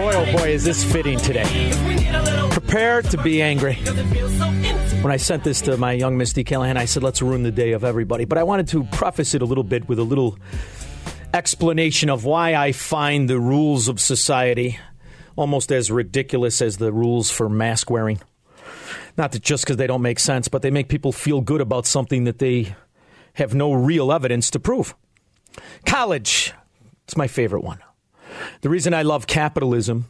[0.00, 1.44] Boy, oh boy, is this fitting today.
[2.52, 3.74] Prepare to be angry.
[5.02, 7.72] When I sent this to my young Misty Callahan, I said, let's ruin the day
[7.72, 8.24] of everybody.
[8.24, 10.38] But I wanted to preface it a little bit with a little
[11.34, 14.78] explanation of why I find the rules of society
[15.36, 18.22] almost as ridiculous as the rules for mask wearing.
[19.18, 21.84] Not that just because they don't make sense, but they make people feel good about
[21.84, 22.74] something that they
[23.34, 24.94] have no real evidence to prove.
[25.84, 26.54] College,
[27.04, 27.80] it's my favorite one.
[28.60, 30.06] The reason I love capitalism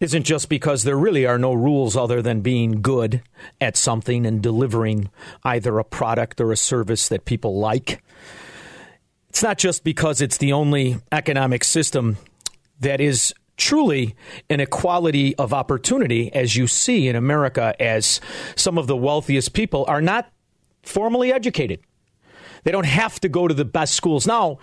[0.00, 3.22] isn't just because there really are no rules other than being good
[3.60, 5.10] at something and delivering
[5.44, 8.02] either a product or a service that people like.
[9.28, 12.18] It's not just because it's the only economic system
[12.80, 14.16] that is truly
[14.50, 18.20] an equality of opportunity, as you see in America, as
[18.56, 20.30] some of the wealthiest people are not
[20.82, 21.80] formally educated.
[22.64, 24.26] They don't have to go to the best schools.
[24.26, 24.58] Now,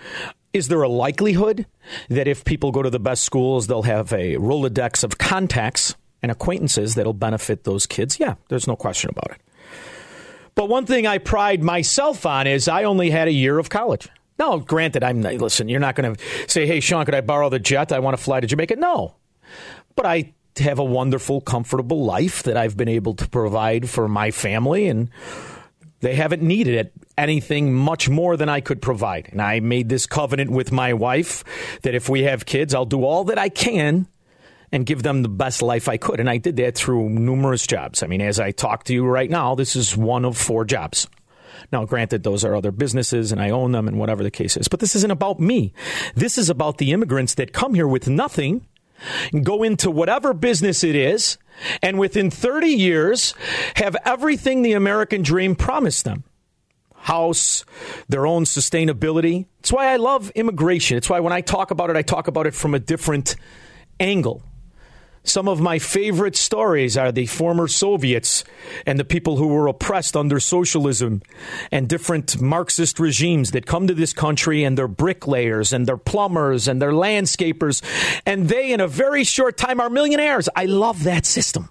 [0.53, 1.65] is there a likelihood
[2.09, 6.31] that if people go to the best schools, they'll have a Rolodex of contacts and
[6.31, 8.19] acquaintances that'll benefit those kids?
[8.19, 9.41] Yeah, there's no question about it.
[10.55, 14.09] But one thing I pride myself on is I only had a year of college.
[14.37, 15.69] Now, granted, I'm listen.
[15.69, 17.91] You're not going to say, "Hey, Shaun, could I borrow the jet?
[17.91, 19.15] I want to fly to Jamaica." No,
[19.95, 24.31] but I have a wonderful, comfortable life that I've been able to provide for my
[24.31, 25.09] family, and
[26.01, 29.29] they haven't needed it, anything much more than I could provide.
[29.31, 31.43] And I made this covenant with my wife
[31.81, 34.07] that if we have kids, I'll do all that I can
[34.71, 36.19] and give them the best life I could.
[36.19, 38.03] And I did that through numerous jobs.
[38.03, 41.07] I mean, as I talk to you right now, this is one of four jobs.
[41.71, 44.67] Now, granted, those are other businesses and I own them and whatever the case is,
[44.67, 45.73] but this isn't about me.
[46.15, 48.65] This is about the immigrants that come here with nothing,
[49.43, 51.37] go into whatever business it is,
[51.81, 53.33] and within 30 years
[53.75, 56.23] have everything the American dream promised them
[57.01, 57.63] house,
[58.09, 59.45] their own sustainability.
[59.59, 60.97] It's why I love immigration.
[60.97, 63.35] It's why when I talk about it, I talk about it from a different
[63.99, 64.43] angle.
[65.29, 68.43] Some of my favorite stories are the former Soviets
[68.87, 71.21] and the people who were oppressed under socialism
[71.71, 76.67] and different Marxist regimes that come to this country and they're bricklayers and they're plumbers
[76.67, 77.83] and they're landscapers
[78.25, 80.49] and they, in a very short time, are millionaires.
[80.55, 81.69] I love that system.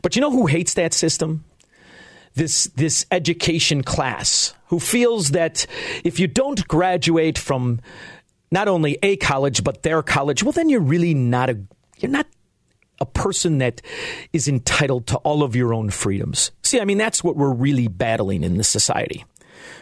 [0.00, 1.44] But you know who hates that system?
[2.34, 5.66] This, this education class who feels that
[6.02, 7.80] if you don't graduate from
[8.50, 11.60] not only a college but their college, well, then you're really not a
[11.98, 12.26] you're not
[13.00, 13.82] a person that
[14.32, 16.50] is entitled to all of your own freedoms.
[16.62, 19.24] See, I mean that's what we're really battling in this society.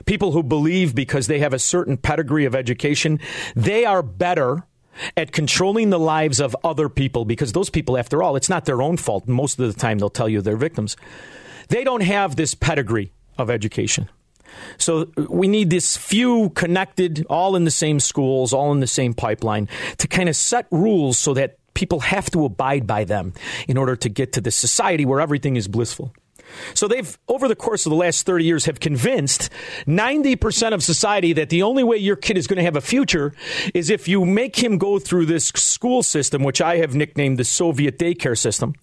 [0.07, 3.21] People who believe because they have a certain pedigree of education,
[3.55, 4.65] they are better
[5.17, 8.83] at controlling the lives of other people because those people, after all, it's not their
[8.83, 9.27] own fault.
[9.27, 10.97] Most of the time, they'll tell you they're victims.
[11.69, 14.09] They don't have this pedigree of education.
[14.77, 18.87] So uh, we need this few connected, all in the same schools, all in the
[18.87, 19.69] same pipeline
[19.99, 23.33] to kind of set rules so that people have to abide by them
[23.69, 26.13] in order to get to this society where everything is blissful.
[26.75, 29.51] So they've, over the course of the last 30 years, have convinced
[29.87, 33.33] 90% of society that the only way your kid is going to have a future
[33.75, 37.45] is if you make him go through this school system, which I have nicknamed the
[37.45, 38.75] Soviet daycare system,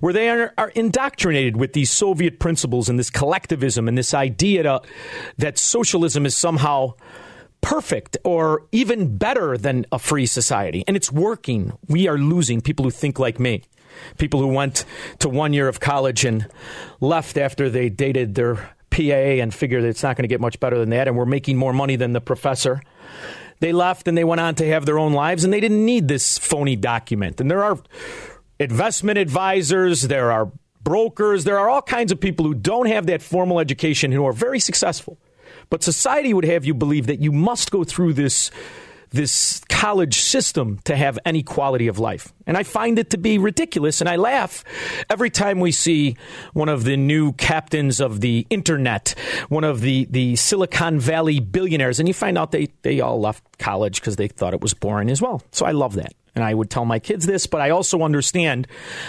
[0.00, 4.62] where they are, are indoctrinated with these Soviet principles and this collectivism and this idea
[4.64, 4.82] to,
[5.38, 6.94] that socialism is somehow
[7.62, 10.84] perfect or even better than a free society.
[10.86, 11.72] And it's working.
[11.88, 13.62] We are losing people who think like me.
[14.18, 14.84] People who went
[15.20, 16.46] to one year of college and
[17.00, 18.56] left after they dated their
[18.90, 19.00] PA
[19.40, 21.72] and figured it's not going to get much better than that, and we're making more
[21.72, 22.82] money than the professor.
[23.60, 26.08] They left and they went on to have their own lives, and they didn't need
[26.08, 27.40] this phony document.
[27.40, 27.78] And there are
[28.58, 30.50] investment advisors, there are
[30.82, 31.44] brokers.
[31.44, 34.58] There are all kinds of people who don't have that formal education who are very
[34.58, 35.18] successful.
[35.70, 38.50] But society would have you believe that you must go through this
[39.12, 42.32] this college system to have any quality of life.
[42.46, 44.64] And I find it to be ridiculous and I laugh
[45.08, 46.16] every time we see
[46.54, 49.14] one of the new captains of the internet,
[49.48, 53.58] one of the, the Silicon Valley billionaires, and you find out they, they all left
[53.58, 55.42] college because they thought it was boring as well.
[55.52, 56.14] So I love that.
[56.34, 58.66] And I would tell my kids this, but I also understand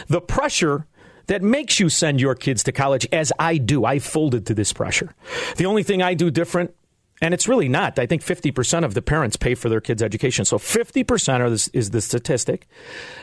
[0.08, 0.86] the pressure
[1.28, 3.86] that makes you send your kids to college as I do.
[3.86, 5.14] I folded to this pressure.
[5.58, 6.74] The only thing I do different
[7.22, 7.98] and it's really not.
[8.00, 10.44] I think 50% of the parents pay for their kids' education.
[10.44, 12.68] So 50% is the statistic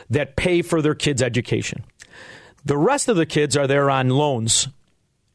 [0.09, 1.83] that pay for their kids' education.
[2.65, 4.69] The rest of the kids are there on loans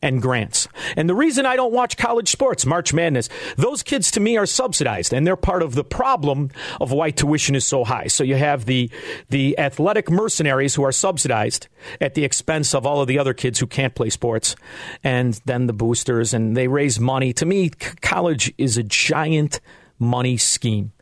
[0.03, 0.69] and grants.
[0.97, 4.47] And the reason I don't watch college sports, March Madness, those kids to me are
[4.47, 6.51] subsidized and they're part of the problem
[6.81, 8.07] of why tuition is so high.
[8.07, 8.91] So you have the
[9.31, 11.69] the athletic mercenaries who are subsidized
[12.01, 14.55] at the expense of all of the other kids who can't play sports
[15.03, 17.33] and then the boosters and they raise money.
[17.35, 17.71] To me,
[18.01, 19.61] college is a giant
[19.99, 20.93] money scheme.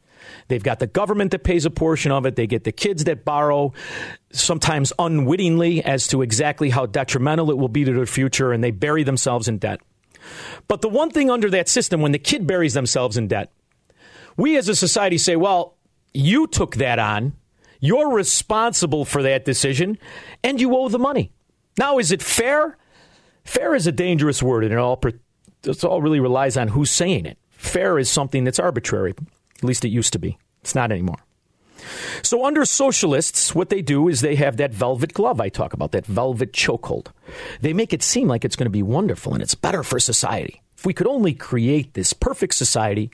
[0.48, 2.36] They've got the government that pays a portion of it.
[2.36, 3.72] They get the kids that borrow,
[4.32, 8.70] sometimes unwittingly, as to exactly how detrimental it will be to their future, and they
[8.70, 9.80] bury themselves in debt.
[10.68, 13.50] But the one thing under that system, when the kid buries themselves in debt,
[14.36, 15.76] we as a society say, well,
[16.12, 17.34] you took that on.
[17.80, 19.98] You're responsible for that decision,
[20.42, 21.32] and you owe the money.
[21.76, 22.78] Now, is it fair?
[23.44, 24.98] Fair is a dangerous word, and it all,
[25.64, 27.36] it all really relies on who's saying it.
[27.50, 29.14] Fair is something that's arbitrary.
[29.64, 30.36] At least it used to be.
[30.60, 31.16] It's not anymore.
[32.22, 35.92] So, under socialists, what they do is they have that velvet glove I talk about,
[35.92, 37.06] that velvet chokehold.
[37.62, 40.62] They make it seem like it's going to be wonderful and it's better for society.
[40.76, 43.10] If we could only create this perfect society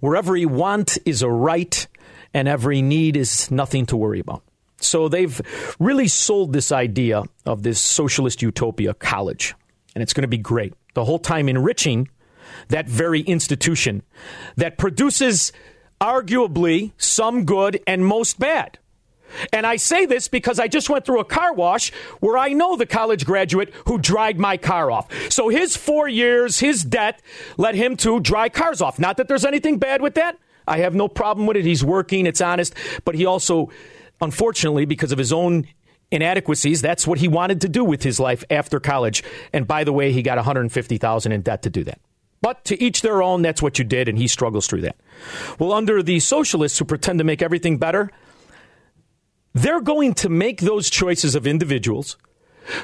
[0.00, 1.86] where every want is a right
[2.32, 4.42] and every need is nothing to worry about.
[4.78, 5.38] So, they've
[5.78, 9.54] really sold this idea of this socialist utopia college,
[9.94, 10.72] and it's going to be great.
[10.94, 12.08] The whole time enriching
[12.68, 14.02] that very institution
[14.56, 15.52] that produces
[16.00, 18.78] arguably some good and most bad.
[19.52, 22.76] And I say this because I just went through a car wash where I know
[22.76, 25.08] the college graduate who dried my car off.
[25.30, 27.22] So his four years, his debt
[27.56, 28.98] led him to dry cars off.
[28.98, 30.36] Not that there's anything bad with that.
[30.66, 31.64] I have no problem with it.
[31.64, 32.74] He's working, it's honest.
[33.04, 33.70] But he also,
[34.20, 35.66] unfortunately, because of his own
[36.10, 39.22] inadequacies, that's what he wanted to do with his life after college.
[39.52, 42.00] And by the way, he got 150,000 in debt to do that.
[42.42, 44.96] But to each their own, that's what you did, and he struggles through that.
[45.58, 48.10] Well, under the socialists who pretend to make everything better,
[49.52, 52.16] they're going to make those choices of individuals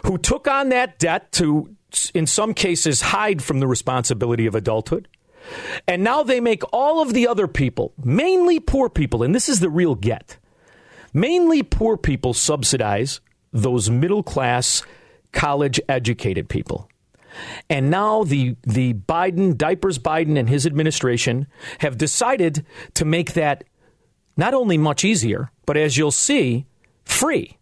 [0.05, 1.75] who took on that debt to,
[2.13, 5.09] in some cases, hide from the responsibility of adulthood.
[5.87, 9.61] And now they make all of the other people, mainly poor people, and this is
[9.61, 10.39] the real get,
[11.15, 13.21] mainly poor people subsidize
[13.53, 14.83] those middle class,
[15.33, 16.91] college educated people.
[17.69, 21.47] And now the the Biden diapers Biden and his administration
[21.79, 23.65] have decided to make that
[24.37, 26.67] not only much easier, but as you'll see,
[27.05, 27.57] free.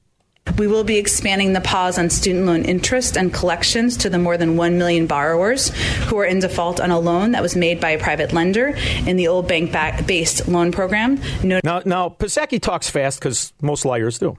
[0.59, 4.37] We will be expanding the pause on student loan interest and collections to the more
[4.37, 5.71] than 1 million borrowers
[6.05, 8.75] who are in default on a loan that was made by a private lender
[9.07, 9.73] in the old bank
[10.07, 11.19] based loan program.
[11.43, 14.37] No- now, now, Psaki talks fast because most liars do.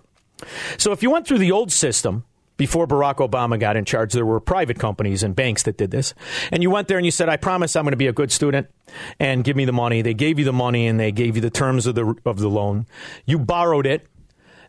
[0.77, 2.23] So if you went through the old system,
[2.57, 6.13] before Barack Obama got in charge, there were private companies and banks that did this.
[6.51, 8.31] And you went there and you said, I promise I'm going to be a good
[8.31, 8.67] student
[9.19, 10.01] and give me the money.
[10.01, 12.49] They gave you the money and they gave you the terms of the, of the
[12.49, 12.85] loan.
[13.25, 14.07] You borrowed it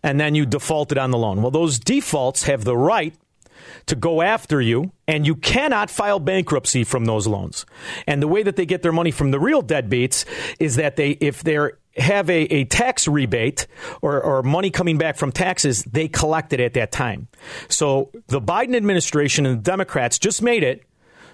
[0.03, 1.43] and then you defaulted on the loan.
[1.43, 3.15] Well, those defaults have the right
[3.87, 7.65] to go after you, and you cannot file bankruptcy from those loans.
[8.07, 10.25] And the way that they get their money from the real deadbeats
[10.59, 13.67] is that they, if they're have a, a tax rebate
[14.03, 17.29] or, or money coming back from taxes, they collect it at that time.
[17.69, 20.85] So the Biden administration and the Democrats just made it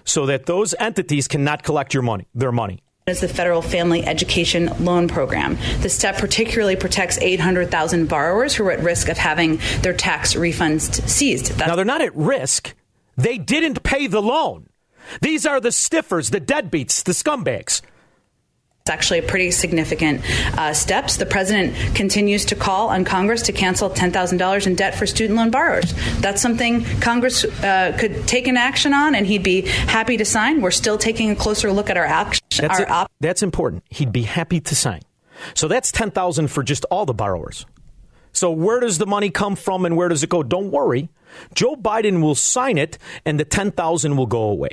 [0.05, 4.71] so that those entities cannot collect your money, their money is the Federal Family Education
[4.79, 5.57] Loan Program.
[5.81, 11.05] The step particularly protects 800,000 borrowers who are at risk of having their tax refunds
[11.09, 11.47] seized.
[11.47, 12.73] That's- now, they're not at risk.
[13.17, 14.69] They didn't pay the loan.
[15.19, 17.81] These are the stiffers, the deadbeats, the scumbags.
[18.85, 20.19] It's actually a pretty significant
[20.59, 21.15] uh, steps.
[21.15, 25.51] The president continues to call on Congress to cancel $10,000 in debt for student loan
[25.51, 25.93] borrowers.
[26.19, 30.59] That's something Congress uh, could take an action on, and he'd be happy to sign.
[30.59, 32.43] We're still taking a closer look at our action.
[32.59, 33.85] That's, our op- that's important.
[33.89, 34.99] He'd be happy to sign.
[35.53, 37.65] So that's 10,000 for just all the borrowers.
[38.33, 40.43] So where does the money come from and where does it go?
[40.43, 41.07] Don't worry.
[41.55, 44.71] Joe Biden will sign it and the 10,000 will go away.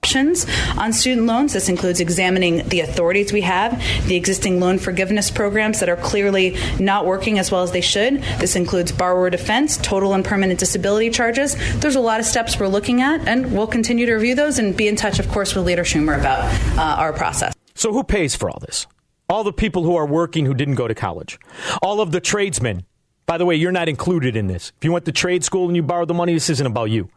[0.00, 0.46] Options
[0.78, 1.52] on student loans.
[1.52, 6.56] This includes examining the authorities we have, the existing loan forgiveness programs that are clearly
[6.78, 8.22] not working as well as they should.
[8.38, 11.54] This includes borrower defense, total and permanent disability charges.
[11.80, 14.74] There's a lot of steps we're looking at, and we'll continue to review those and
[14.74, 16.44] be in touch, of course, with Leader Schumer about
[16.78, 17.52] uh, our process.
[17.74, 18.86] So, who pays for all this?
[19.28, 21.38] All the people who are working who didn't go to college,
[21.82, 22.84] all of the tradesmen.
[23.26, 24.72] By the way, you're not included in this.
[24.78, 27.10] If you went to trade school and you borrowed the money, this isn't about you.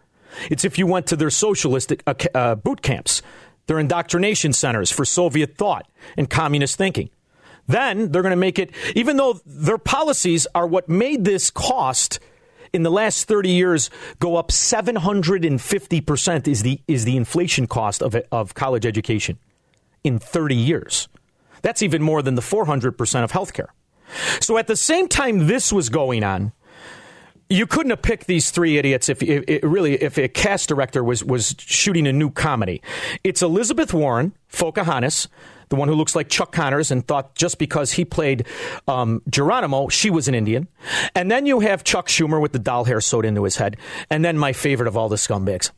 [0.50, 3.22] It's if you went to their socialist uh, uh, boot camps,
[3.68, 5.88] their indoctrination centers for Soviet thought
[6.18, 7.10] and communist thinking.
[7.68, 12.20] Then they're going to make it, even though their policies are what made this cost
[12.74, 18.16] in the last 30 years go up 750% is the, is the inflation cost of,
[18.32, 19.38] of college education
[20.04, 21.08] in 30 years.
[21.62, 23.68] That's even more than the 400% of healthcare.
[24.42, 26.52] So at the same time this was going on,
[27.54, 31.24] you couldn't have picked these three idiots if, if, really if a cast director was
[31.24, 32.82] was shooting a new comedy.
[33.24, 35.28] It's Elizabeth Warren, Pocahontas,
[35.70, 38.48] the one who looks like Chuck Connors and thought just because he played
[38.88, 40.68] um, Geronimo, she was an Indian.
[41.14, 43.78] And then you have Chuck Schumer with the doll hair sewed into his head.
[44.10, 45.70] And then my favorite of all the scumbags,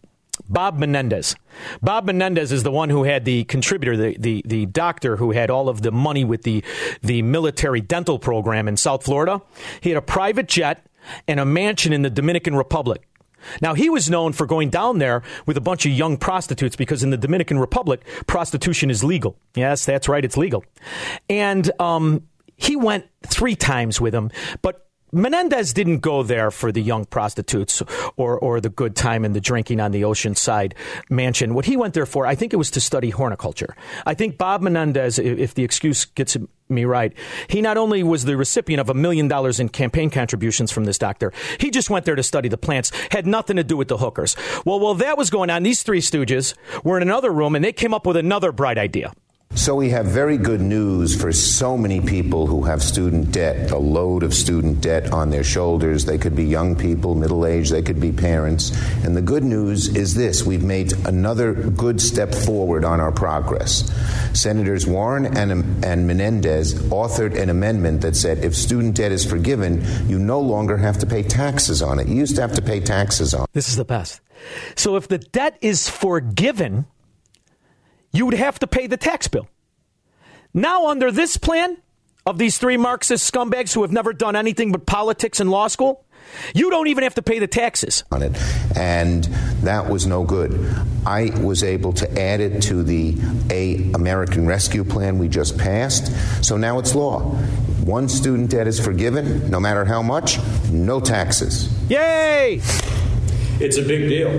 [0.48, 1.36] Bob Menendez.
[1.82, 5.50] Bob Menendez is the one who had the contributor, the, the, the doctor who had
[5.50, 6.64] all of the money with the,
[7.02, 9.42] the military dental program in South Florida.
[9.82, 10.86] He had a private jet
[11.28, 13.08] and a mansion in the Dominican Republic.
[13.62, 17.04] Now, he was known for going down there with a bunch of young prostitutes because
[17.04, 19.38] in the Dominican Republic, prostitution is legal.
[19.56, 20.64] Yes, that's right, it's legal.
[21.30, 24.32] And um, he went three times with him,
[24.62, 27.82] but Menendez didn't go there for the young prostitutes
[28.18, 30.74] or, or the good time and the drinking on the oceanside
[31.10, 31.54] mansion.
[31.54, 33.76] What he went there for, I think it was to study horticulture.
[34.06, 36.36] I think Bob Menendez, if the excuse gets
[36.68, 37.14] me right,
[37.48, 40.98] he not only was the recipient of a million dollars in campaign contributions from this
[40.98, 43.98] doctor, he just went there to study the plants, had nothing to do with the
[43.98, 44.36] hookers.
[44.66, 47.74] Well, while that was going on, these three stooges were in another room and they
[47.74, 49.14] came up with another bright idea.
[49.56, 53.78] So we have very good news for so many people who have student debt, the
[53.80, 56.04] load of student debt on their shoulders.
[56.04, 58.72] They could be young people, middle aged, they could be parents.
[59.06, 63.90] And the good news is this we've made another good step forward on our progress.
[64.34, 69.86] Senators Warren and, and Menendez authored an amendment that said if student debt is forgiven,
[70.10, 72.10] you no longer have to pay taxes on it.
[72.10, 73.50] You used to have to pay taxes on it.
[73.54, 74.20] This is the best.
[74.76, 76.88] So if the debt is forgiven,
[78.16, 79.48] you would have to pay the tax bill.
[80.54, 81.78] Now, under this plan
[82.26, 86.06] of these three Marxist scumbags who have never done anything but politics in law school,
[86.54, 88.36] you don't even have to pay the taxes on it,
[88.76, 89.26] and
[89.64, 90.74] that was no good.
[91.06, 93.16] I was able to add it to the
[93.52, 97.20] A American Rescue Plan we just passed, so now it's law.
[97.84, 100.40] One student debt is forgiven, no matter how much,
[100.72, 101.70] no taxes.
[101.90, 102.62] Yay!
[103.60, 104.30] It's a big deal,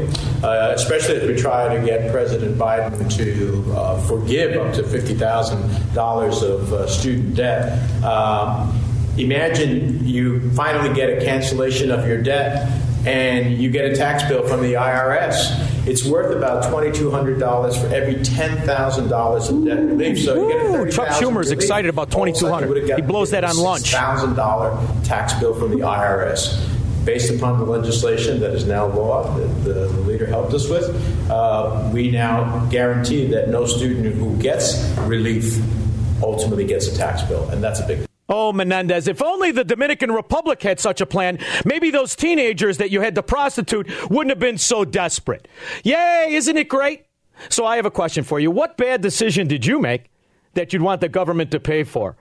[0.44, 6.42] uh, especially as we try to get President Biden to uh, forgive up to $50,000
[6.42, 8.04] of uh, student debt.
[8.04, 8.78] Um,
[9.16, 12.70] imagine you finally get a cancellation of your debt
[13.06, 15.86] and you get a tax bill from the IRS.
[15.86, 20.24] It's worth about $2,200 for every $10,000 of debt relief.
[20.24, 22.96] So you get a Chuck Schumer's excited about $2,200.
[22.96, 23.94] He blows that on lunch.
[23.94, 26.75] $1,000 tax bill from the IRS
[27.06, 30.84] based upon the legislation that is now law that the, the leader helped us with,
[31.30, 35.56] uh, we now guarantee that no student who gets relief
[36.22, 38.06] ultimately gets a tax bill, and that's a big.
[38.28, 42.90] Oh, Menendez, if only the Dominican Republic had such a plan, maybe those teenagers that
[42.90, 45.46] you had to prostitute wouldn't have been so desperate.
[45.84, 47.06] Yay, isn't it great?
[47.50, 48.50] So I have a question for you.
[48.50, 50.10] What bad decision did you make
[50.54, 52.16] that you'd want the government to pay for?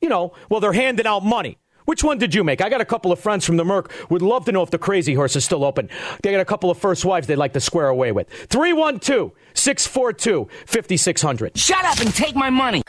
[0.00, 1.58] You know, well, they're handing out money.
[1.92, 2.62] Which one did you make?
[2.62, 4.78] I got a couple of friends from the Merc would love to know if the
[4.78, 5.90] Crazy Horse is still open.
[6.22, 8.30] They got a couple of first wives they'd like to square away with.
[8.30, 11.58] 312 642 5600.
[11.58, 12.80] Shut up and take my money.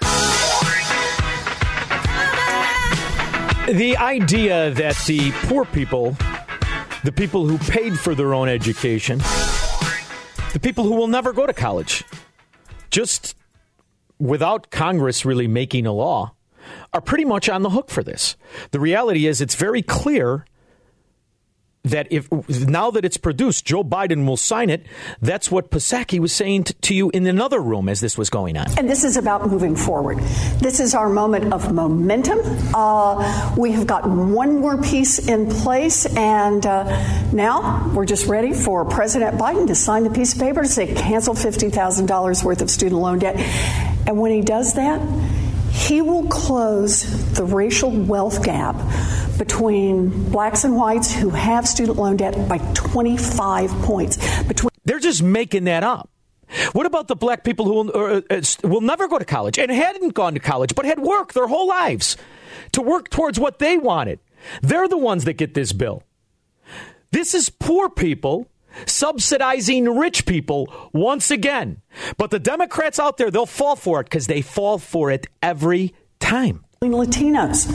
[3.67, 6.15] The idea that the poor people,
[7.03, 9.17] the people who paid for their own education,
[10.53, 12.05] the people who will never go to college,
[12.89, 13.35] just
[14.17, 16.33] without Congress really making a law,
[16.93, 18.35] are pretty much on the hook for this.
[18.71, 20.45] The reality is, it's very clear
[21.85, 24.85] that if now that it's produced, Joe Biden will sign it.
[25.21, 28.55] That's what Psaki was saying t- to you in another room as this was going
[28.55, 28.67] on.
[28.77, 30.19] And this is about moving forward.
[30.59, 32.39] This is our moment of momentum.
[32.73, 38.53] Uh, we have got one more piece in place, and uh, now we're just ready
[38.53, 42.45] for President Biden to sign the piece of paper to say cancel fifty thousand dollars
[42.45, 43.35] worth of student loan debt.
[44.07, 45.01] And when he does that
[45.73, 48.75] he will close the racial wealth gap
[49.37, 54.17] between blacks and whites who have student loan debt by 25 points.
[54.43, 56.09] Between They're just making that up.
[56.73, 59.71] What about the black people who will, uh, uh, will never go to college and
[59.71, 62.15] hadn't gone to college but had worked their whole lives
[62.73, 64.19] to work towards what they wanted?
[64.61, 66.03] They're the ones that get this bill.
[67.11, 68.47] This is poor people
[68.85, 71.81] subsidizing rich people once again.
[72.17, 75.93] But the Democrats out there, they'll fall for it because they fall for it every
[76.19, 76.63] time.
[76.81, 77.69] Latinos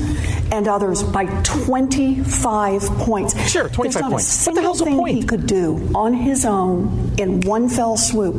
[0.52, 3.50] and others by 25 points.
[3.50, 4.46] Sure, 25 not points.
[4.46, 5.16] A What the hell's single point?
[5.16, 8.36] he could do on his own in one fell swoop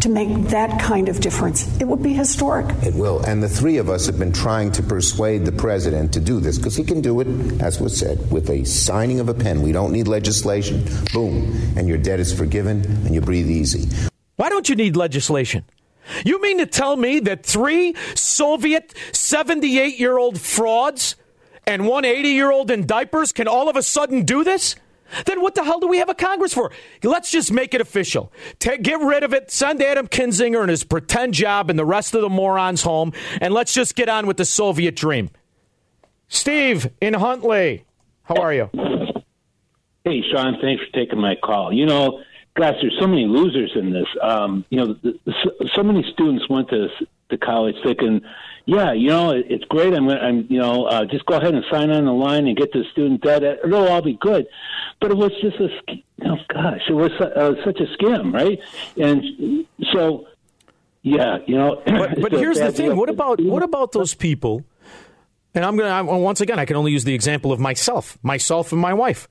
[0.00, 1.66] to make that kind of difference.
[1.80, 2.66] It would be historic.
[2.82, 3.20] It will.
[3.24, 6.56] And the three of us have been trying to persuade the president to do this
[6.58, 7.26] because he can do it,
[7.60, 9.62] as was said, with a signing of a pen.
[9.62, 10.84] We don't need legislation.
[11.12, 11.74] Boom.
[11.76, 13.88] And your debt is forgiven and you breathe easy.
[14.36, 15.64] Why don't you need legislation?
[16.24, 21.16] You mean to tell me that three Soviet 78 year old frauds
[21.66, 24.76] and one 80 year old in diapers can all of a sudden do this?
[25.26, 26.70] Then what the hell do we have a Congress for?
[27.02, 28.32] Let's just make it official.
[28.58, 29.50] Ta get rid of it.
[29.50, 33.54] Send Adam Kinzinger and his pretend job and the rest of the morons home, and
[33.54, 35.30] let's just get on with the Soviet dream.
[36.28, 37.84] Steve in Huntley,
[38.22, 38.70] how are you?
[40.04, 41.72] Hey, Shaun, thanks for taking my call.
[41.72, 42.22] You know,
[42.54, 44.06] gosh, there's so many losers in this.
[44.22, 46.88] Um, you know, the, the, so, so many students went to
[47.30, 48.22] to college thinking,
[48.70, 49.94] yeah, you know, it's great.
[49.94, 52.54] I'm, gonna- I'm, you know, uh, just go ahead and sign on the line and
[52.54, 53.42] get the student debt.
[53.42, 54.46] It'll all be good.
[55.00, 55.68] But it was just a,
[56.26, 58.58] oh gosh, it was uh, such a scam, right?
[59.00, 60.26] And so,
[61.00, 61.80] yeah, you know.
[61.86, 64.64] But, but here's the thing: what about what about those people?
[65.54, 68.70] And I'm gonna I, once again, I can only use the example of myself, myself
[68.72, 69.28] and my wife.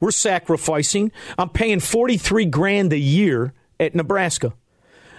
[0.00, 1.12] We're sacrificing.
[1.38, 4.52] I'm paying forty three grand a year at Nebraska.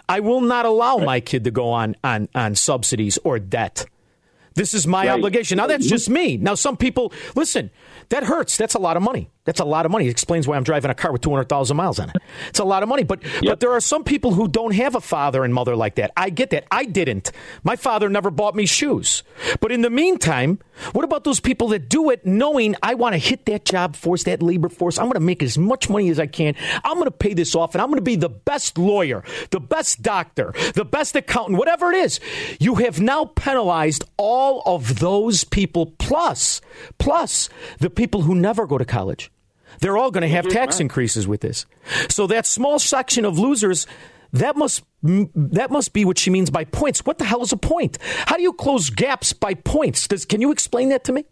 [0.10, 3.86] I will not allow my kid to go on on on subsidies or debt.
[4.54, 5.14] This is my Right.
[5.14, 5.58] obligation.
[5.58, 6.36] Now that's just me.
[6.38, 7.72] Now some people listen.
[8.10, 8.58] That hurts.
[8.58, 9.30] That's a lot of money.
[9.44, 10.06] That's a lot of money.
[10.08, 12.18] It explains why I'm driving a car with 200,000 miles on it.
[12.50, 13.04] It's a lot of money.
[13.04, 16.12] But but there are some people who don't have a father and mother like that.
[16.16, 16.66] I get that.
[16.70, 17.32] I didn't.
[17.64, 19.24] My father never bought me shoes.
[19.60, 20.60] But in the meantime,
[20.92, 24.24] what about those people that do it knowing I want to hit that job force,
[24.26, 25.00] that labor force?
[25.00, 26.56] I'm going to make as much money as I can.
[26.84, 29.60] I'm going to pay this off and I'm going to be the best lawyer, the
[29.60, 32.20] best doctor, the best accountant, whatever it is.
[32.60, 36.62] You have now penalized all of those people plus
[37.00, 37.50] plus
[37.80, 39.31] the people who never go to college.
[39.80, 41.66] They're all going to have tax increases with this.
[42.10, 43.88] So that small section of losers,
[44.34, 47.06] that must that must be what she means by points.
[47.06, 47.98] What the hell is a point?
[48.28, 50.08] How do you close gaps by points?
[50.08, 51.26] Does, can you explain that to me?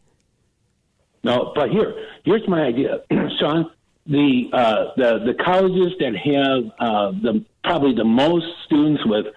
[1.24, 3.02] No, but here, here's my idea,
[3.40, 3.72] Shaun.
[4.08, 9.28] The uh, the the colleges that have uh, the probably the most students with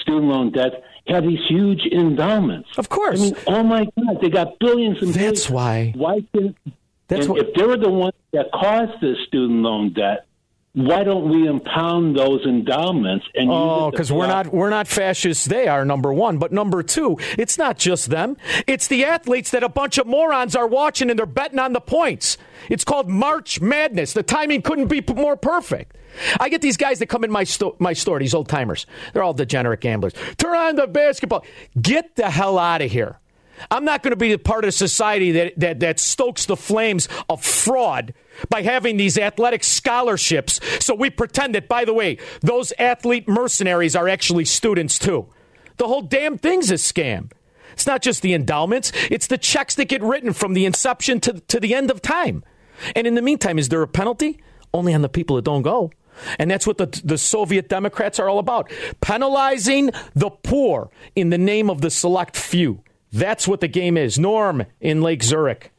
[0.00, 2.68] student loan debt have these huge endowments.
[2.78, 3.20] Of course.
[3.20, 5.50] I mean, oh my God, they got billions and That's billions.
[5.50, 6.54] why- Why can
[7.16, 10.26] That's what- if they were the ones that caused this student loan debt?
[10.74, 15.44] Why don't we impound those endowments and Oh, because we're not we're not fascists.
[15.44, 18.38] They are number one, but number two, it's not just them.
[18.66, 21.80] It's the athletes that a bunch of morons are watching and they're betting on the
[21.82, 22.38] points.
[22.70, 24.14] It's called March Madness.
[24.14, 25.94] The timing couldn't be more perfect.
[26.40, 28.18] I get these guys that come in my sto- my store.
[28.18, 28.86] These old timers.
[29.12, 30.14] They're all degenerate gamblers.
[30.38, 31.44] Turn on the basketball.
[31.82, 33.18] Get the hell out of here.
[33.70, 37.08] I'm not going to be a part of society that, that, that stokes the flames
[37.28, 38.14] of fraud
[38.48, 40.60] by having these athletic scholarships.
[40.80, 45.28] So we pretend that, by the way, those athlete mercenaries are actually students too.
[45.76, 47.30] The whole damn thing's a scam.
[47.72, 51.40] It's not just the endowments, it's the checks that get written from the inception to,
[51.40, 52.44] to the end of time.
[52.94, 54.42] And in the meantime, is there a penalty?
[54.74, 55.90] Only on the people that don't go.
[56.38, 61.38] And that's what the, the Soviet Democrats are all about penalizing the poor in the
[61.38, 62.82] name of the select few.
[63.12, 64.18] That's what the game is.
[64.18, 65.70] Norm in Lake Zurich.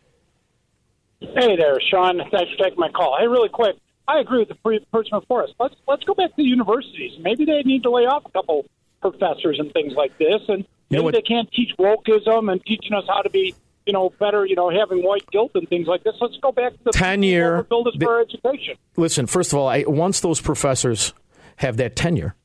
[1.19, 2.17] Hey there, Shaun.
[2.31, 3.17] Thanks for taking my call.
[3.19, 3.75] Hey, really quick,
[4.07, 5.49] I agree with the pre- person before us.
[5.59, 7.13] Let's let's go back to the universities.
[7.19, 8.65] Maybe they need to lay off a couple
[9.01, 13.05] professors and things like this, and You maybe they can't teach wokeism and teaching us
[13.07, 16.13] how to be, you know, better, you know, having white guilt and things like this.
[16.19, 17.63] Let's go back to the Tenure.
[17.63, 18.75] build us for education.
[18.97, 21.13] Listen, first of all, I, once those professors
[21.57, 22.35] have that tenure,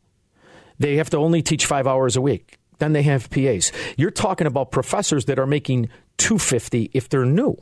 [0.78, 2.57] they have to only teach five hours a week.
[2.78, 3.72] Then they have PAs.
[3.96, 5.88] You're talking about professors that are making
[6.18, 7.56] 250 if they're new.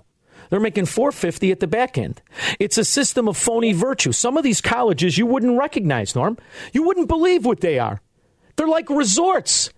[0.51, 2.23] They're making 450 at the back end.
[2.61, 4.13] It's a system of phony virtue.
[4.13, 6.39] Some of these colleges you wouldn't recognize, Norm.
[6.73, 8.01] You wouldn't believe what they are.
[8.57, 9.71] They're like resorts.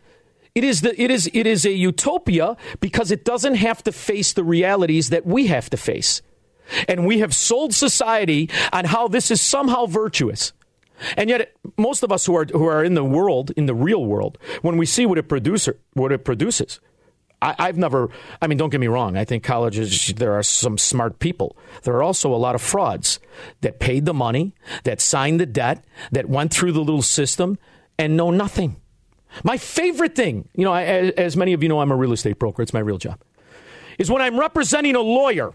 [0.54, 4.32] It is the it is it is a utopia because it doesn't have to face
[4.32, 6.20] the realities that we have to face.
[6.86, 10.52] And we have sold society on how this is somehow virtuous.
[11.16, 14.04] And yet, most of us who are who are in the world, in the real
[14.04, 16.80] world, when we see what it producer what it produces,
[17.40, 18.10] I, I've never.
[18.42, 19.16] I mean, don't get me wrong.
[19.16, 21.56] I think colleges there are some smart people.
[21.82, 23.20] There are also a lot of frauds
[23.60, 27.58] that paid the money, that signed the debt, that went through the little system,
[27.98, 28.76] and know nothing.
[29.44, 32.38] My favorite thing, you know, I, as many of you know, I'm a real estate
[32.38, 32.62] broker.
[32.62, 33.20] It's my real job.
[33.98, 35.52] Is when I'm representing a lawyer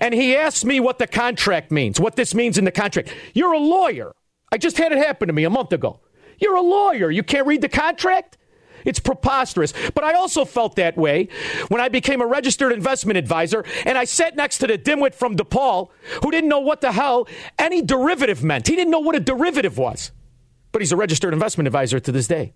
[0.00, 3.12] and he asks me what the contract means, what this means in the contract.
[3.34, 4.14] You're a lawyer.
[4.52, 6.00] I just had it happen to me a month ago.
[6.38, 7.10] You're a lawyer.
[7.10, 8.36] You can't read the contract?
[8.84, 9.72] It's preposterous.
[9.94, 11.28] But I also felt that way
[11.68, 15.36] when I became a registered investment advisor and I sat next to the dimwit from
[15.36, 15.90] DePaul
[16.22, 18.68] who didn't know what the hell any derivative meant.
[18.68, 20.12] He didn't know what a derivative was.
[20.72, 22.54] But he's a registered investment advisor to this day.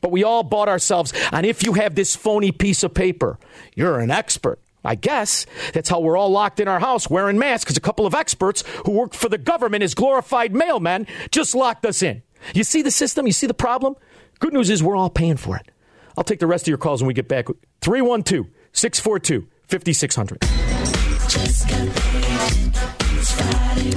[0.00, 3.38] But we all bought ourselves on if you have this phony piece of paper,
[3.74, 4.60] you're an expert.
[4.88, 8.06] I guess that's how we're all locked in our house wearing masks because a couple
[8.06, 12.22] of experts who work for the government as glorified mailmen just locked us in.
[12.54, 13.26] You see the system?
[13.26, 13.96] You see the problem?
[14.40, 15.70] Good news is we're all paying for it.
[16.16, 17.48] I'll take the rest of your calls when we get back.
[17.82, 20.42] 312 642 5600.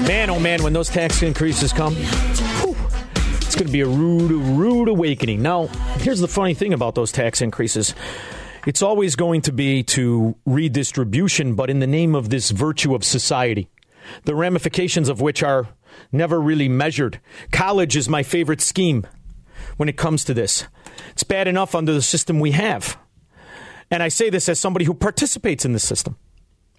[0.05, 2.75] Man, oh man, when those tax increases come, whew,
[3.37, 5.41] it's going to be a rude, rude awakening.
[5.41, 5.67] Now,
[5.99, 7.95] here's the funny thing about those tax increases
[8.65, 13.03] it's always going to be to redistribution, but in the name of this virtue of
[13.03, 13.69] society,
[14.25, 15.67] the ramifications of which are
[16.11, 17.19] never really measured.
[17.51, 19.05] College is my favorite scheme
[19.77, 20.65] when it comes to this.
[21.11, 22.97] It's bad enough under the system we have.
[23.89, 26.17] And I say this as somebody who participates in the system.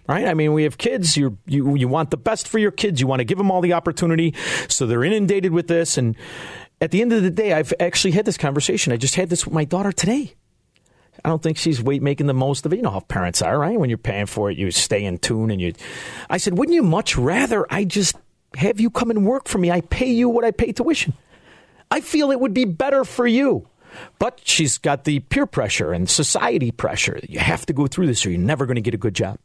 [0.07, 0.27] Right?
[0.27, 1.15] I mean, we have kids.
[1.15, 2.99] You you you want the best for your kids.
[2.99, 4.35] You want to give them all the opportunity,
[4.67, 5.97] so they're inundated with this.
[5.97, 6.17] And
[6.81, 8.91] at the end of the day, I've actually had this conversation.
[8.91, 10.33] I just had this with my daughter today.
[11.23, 12.77] I don't think she's making the most of it.
[12.77, 13.79] You know how parents are, right?
[13.79, 15.51] When you're paying for it, you stay in tune.
[15.51, 15.73] And you,
[16.29, 18.15] I said, wouldn't you much rather I just
[18.55, 19.71] have you come and work for me?
[19.71, 21.13] I pay you what I pay tuition.
[21.89, 23.67] I feel it would be better for you.
[24.19, 27.19] But she's got the peer pressure and society pressure.
[27.27, 29.37] You have to go through this or you're never going to get a good job.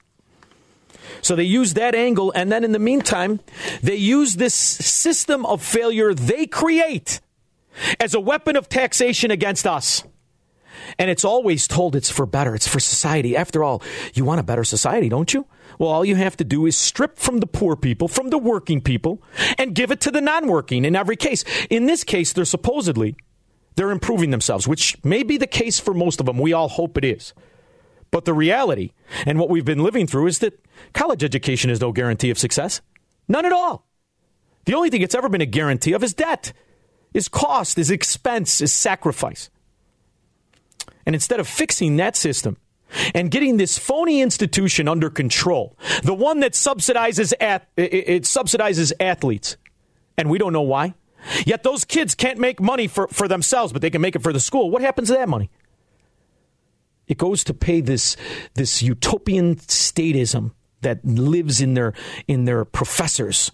[1.20, 3.40] So they use that angle, and then in the meantime,
[3.82, 7.20] they use this system of failure they create
[7.98, 10.04] as a weapon of taxation against us.
[10.98, 13.36] And it's always told it's for better, it's for society.
[13.36, 13.82] After all,
[14.14, 15.46] you want a better society, don't you?
[15.78, 18.80] Well, all you have to do is strip from the poor people, from the working
[18.80, 19.22] people,
[19.58, 21.44] and give it to the non working in every case.
[21.70, 23.16] In this case, they're supposedly
[23.76, 26.38] they're improving themselves, which may be the case for most of them.
[26.38, 27.32] We all hope it is.
[28.10, 28.90] But the reality
[29.24, 30.58] and what we've been living through is that
[30.94, 32.80] college education is no guarantee of success.
[33.28, 33.86] None at all.
[34.64, 36.52] The only thing it's ever been a guarantee of is debt,
[37.14, 39.48] is cost, is expense, is sacrifice.
[41.08, 42.58] And instead of fixing that system
[43.14, 49.56] and getting this phony institution under control, the one that subsidizes at, it subsidizes athletes,
[50.18, 50.92] and we don't know why.
[51.46, 54.34] Yet those kids can't make money for, for themselves, but they can make it for
[54.34, 54.70] the school.
[54.70, 55.48] What happens to that money?
[57.06, 58.14] It goes to pay this
[58.52, 61.94] this utopian statism that lives in their
[62.26, 63.50] in their professors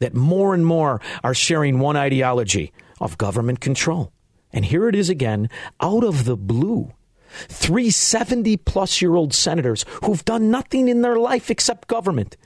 [0.00, 4.12] that more and more are sharing one ideology of government control.
[4.54, 6.92] And here it is again, out of the blue.
[7.48, 12.36] Three 70 plus year old senators who've done nothing in their life except government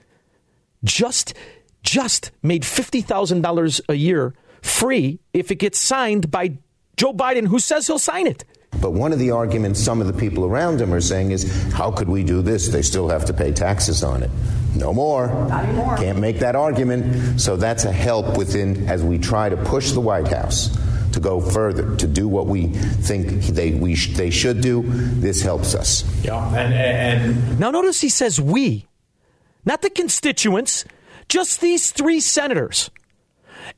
[0.83, 1.35] just
[1.83, 6.59] just made $50,000 a year free if it gets signed by
[6.97, 8.45] Joe Biden, who says he'll sign it.
[8.81, 11.91] But one of the arguments some of the people around him are saying is, how
[11.91, 12.69] could we do this?
[12.69, 14.31] They still have to pay taxes on it.
[14.75, 15.29] No more.
[15.49, 15.97] Not anymore.
[15.97, 17.41] Can't make that argument.
[17.41, 20.77] So that's a help within as we try to push the White House
[21.13, 24.83] to go further, to do what we think they, we sh- they should do.
[24.87, 26.05] This helps us.
[26.25, 28.87] Yeah, and, and Now, notice he says we,
[29.65, 30.85] not the constituents,
[31.29, 32.91] just these three senators.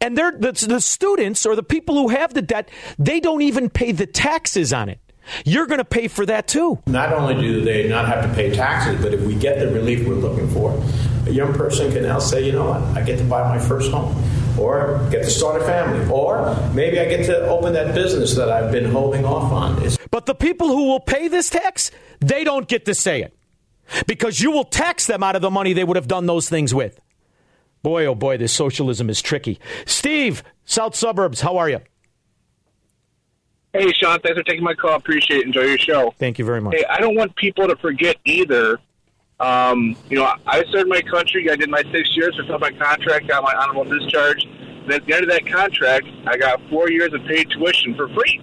[0.01, 3.69] And they're, the, the students or the people who have the debt, they don't even
[3.69, 5.01] pay the taxes on it.
[5.45, 6.81] You're going to pay for that too.
[6.87, 10.07] not only do they not have to pay taxes, but if we get the relief
[10.07, 10.73] we're looking for,
[11.26, 13.90] a young person can now say, you know what, I get to buy my first
[13.92, 14.14] home,
[14.59, 18.50] or get to start a family, or maybe I get to open that business that
[18.50, 19.76] I've been holding off on.
[19.78, 23.35] It's- But the people who will pay this tax, they don't get to say it
[24.06, 26.74] because you will tax them out of the money they would have done those things
[26.74, 27.00] with.
[27.83, 29.59] Boy, oh boy, this socialism is tricky.
[29.87, 31.80] Steve, South Suburbs, how are you?
[33.72, 34.94] Hey, Shaun, thanks for taking my call.
[34.96, 35.46] Appreciate it.
[35.46, 36.12] Enjoy your show.
[36.18, 36.74] Thank you very much.
[36.74, 38.78] Hey, I don't want people to forget either.
[39.40, 41.50] Um, you know, I served my country.
[41.50, 44.44] I did my six years, fulfilled my contract, got my honorable discharge.
[44.44, 48.09] And at the end of that contract, I got four years of paid tuition for
[48.09, 48.40] free.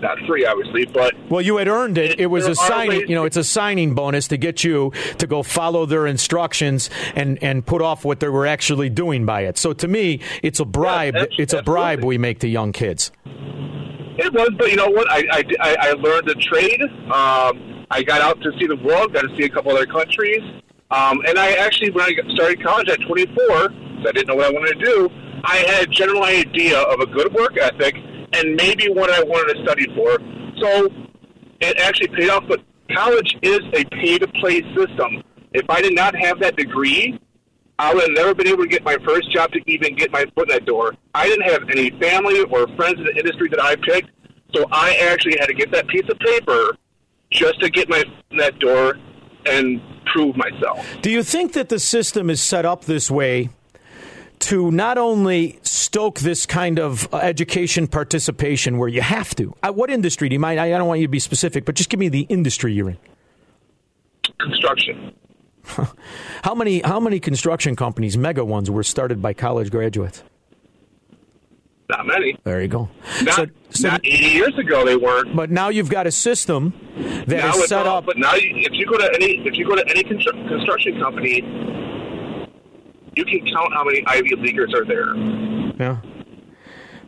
[0.00, 2.18] Not free, obviously, but Well, you had earned it.
[2.18, 5.44] It was a signing, you know, it's a signing bonus to get you to go
[5.44, 9.58] follow their instructions and and put off what they were actually doing by it.
[9.58, 11.14] So to me, it's a bribe.
[11.14, 12.08] abs- it's a bribe absolutely.
[12.08, 13.12] we make to young kids.
[13.24, 15.08] It was, but you know what?
[15.10, 16.82] I I, I, I learned the trade.
[17.12, 20.40] Um, I got out to see the world, got to see a couple other countries,
[20.90, 24.46] um, and I actually, when I started college at 24, 'cause I didn't know what
[24.46, 25.10] I wanted to do.
[25.44, 27.94] I had a general idea of a good work ethic
[28.32, 30.18] and maybe what I wanted to study for.
[30.60, 30.88] So
[31.60, 32.44] it actually paid off.
[32.48, 32.60] But
[32.94, 35.22] college is a pay to play system.
[35.52, 37.18] If I did not have that degree,
[37.78, 40.24] I would have never been able to get my first job to even get my
[40.34, 40.94] foot in that door.
[41.14, 44.10] I didn't have any family or friends in the industry that I picked,
[44.54, 46.76] so I actually had to get that piece of paper
[47.32, 48.96] just to get my foot in that door
[49.46, 50.86] and prove myself.
[51.00, 53.50] Do you think that the system is set up this way
[54.40, 59.54] to not only stoke this kind of uh, education participation where you have to?
[59.62, 60.60] Uh, what industry do you mind?
[60.60, 62.90] I I don't want you to be specific, but just give me the industry you're
[62.90, 62.98] in.
[64.38, 65.14] Construction.
[66.42, 70.24] How many how many construction companies, mega ones, were started by college graduates?
[71.92, 72.38] Not many.
[72.44, 72.88] There you go.
[73.22, 73.50] Not,
[73.80, 75.36] not 80 years ago they weren't.
[75.36, 76.72] But now you've got a system
[77.26, 78.06] that now is set all- up.
[78.06, 80.98] But now, you, if you go to any if you go to any constru- construction
[80.98, 81.42] company,
[83.14, 85.14] you can count how many Ivy Leaguers are there.
[85.78, 86.00] Yeah.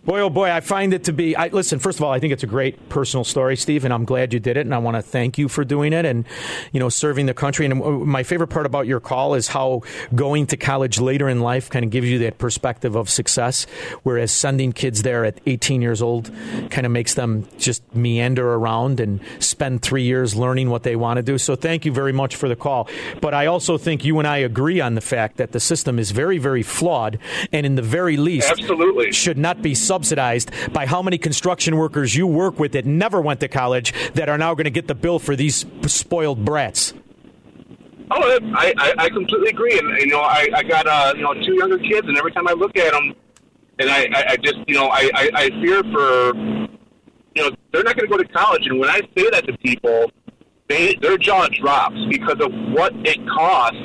[0.04, 1.34] Boy, oh boy, I find it to be.
[1.34, 4.04] I, listen, first of all, I think it's a great personal story, Steve, and I'm
[4.04, 6.26] glad you did it, and I want to thank you for doing it and,
[6.72, 7.64] you know, serving the country.
[7.64, 9.80] And uh, my favorite part about your call is how
[10.14, 13.66] going to college later in life kind of gives you that perspective of success,
[14.02, 16.30] whereas sending kids there at 18 years old
[16.70, 21.16] kind of makes them just meander around and spend three years learning what they want
[21.16, 21.38] to do.
[21.38, 22.90] So thank you very much for the call.
[23.22, 26.10] But I also think you and I agree on the fact that the system is
[26.10, 27.18] very, very flawed,
[27.52, 29.10] and in the very least, Absolutely.
[29.10, 33.38] should not be subsidized by how many construction workers you work with that never went
[33.38, 36.92] to college that are now going to get the bill for these spoiled brats.
[38.10, 39.78] Oh, I, I, I completely agree.
[39.78, 42.48] And you know, I, I got uh, you know two younger kids, and every time
[42.48, 43.14] I look at them,
[43.78, 46.34] and I, I, I just you know I, I, I fear for
[47.36, 48.66] you know they're not going to go to college.
[48.66, 50.10] And when I say that to people,
[50.68, 53.78] they their jaw drops because of what it costs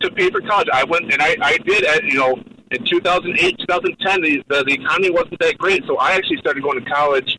[0.00, 0.68] to pay for college.
[0.72, 2.34] I went and I, I did you know
[2.70, 6.82] in 2008, 2010, the, the the economy wasn't that great, so I actually started going
[6.82, 7.38] to college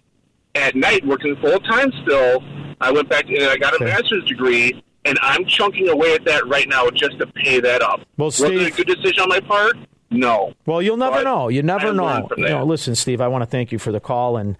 [0.55, 1.91] at night, working full time.
[2.03, 2.43] Still,
[2.81, 6.47] I went back and I got a master's degree, and I'm chunking away at that
[6.47, 8.01] right now just to pay that up.
[8.17, 9.77] Well, Steve, was it a good decision on my part?
[10.09, 10.53] No.
[10.65, 11.47] Well, you'll never But know.
[11.47, 12.27] You never know.
[12.35, 14.57] You know, listen, Steve, I want to thank you for the call, and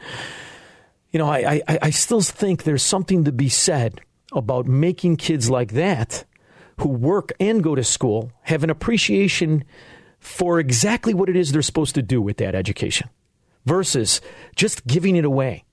[1.12, 4.00] you know, I, I, I still think there's something to be said
[4.32, 6.24] about making kids like that,
[6.78, 9.66] who work and go to school, have an appreciation
[10.22, 13.10] for exactly what it is they're supposed to do with that education,
[13.66, 14.22] versus
[14.56, 15.66] just giving it away.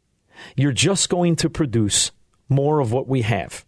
[0.56, 2.10] You're just going to produce
[2.48, 3.64] more of what we have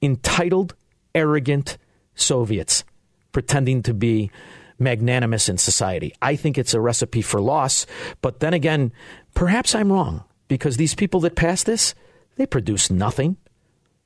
[0.00, 0.74] entitled,
[1.14, 1.76] arrogant
[2.14, 2.84] Soviets
[3.32, 4.30] pretending to be
[4.78, 6.14] magnanimous in society.
[6.20, 7.86] I think it's a recipe for loss.
[8.20, 8.92] But then again,
[9.34, 11.94] perhaps I'm wrong because these people that passed this,
[12.36, 13.36] they produced nothing.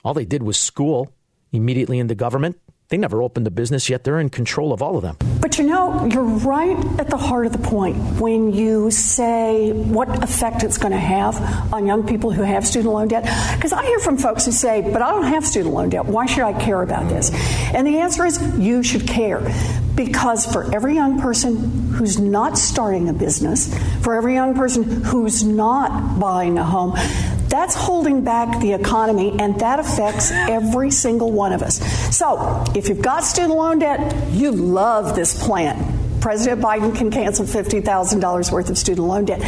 [0.05, 1.13] All they did was school
[1.53, 2.61] immediately into government.
[2.89, 4.05] They never opened a business yet.
[4.05, 5.17] They're in control of all of them.
[5.47, 10.25] But you know, you're right at the heart of the point when you say what
[10.25, 13.23] effect it's going to have on young people who have student loan debt.
[13.55, 16.05] Because I hear from folks who say, but I don't have student loan debt.
[16.05, 17.31] Why should I care about this?
[17.73, 19.41] And the answer is you should care.
[19.95, 25.45] Because for every young person who's not starting a business, for every young person who's
[25.45, 26.97] not buying a home,
[27.57, 31.81] that's holding back the economy, and that affects every single one of us.
[32.15, 36.21] So, if you've got student loan debt, you love this plan.
[36.21, 39.41] President Biden can cancel $50,000 worth of student loan debt.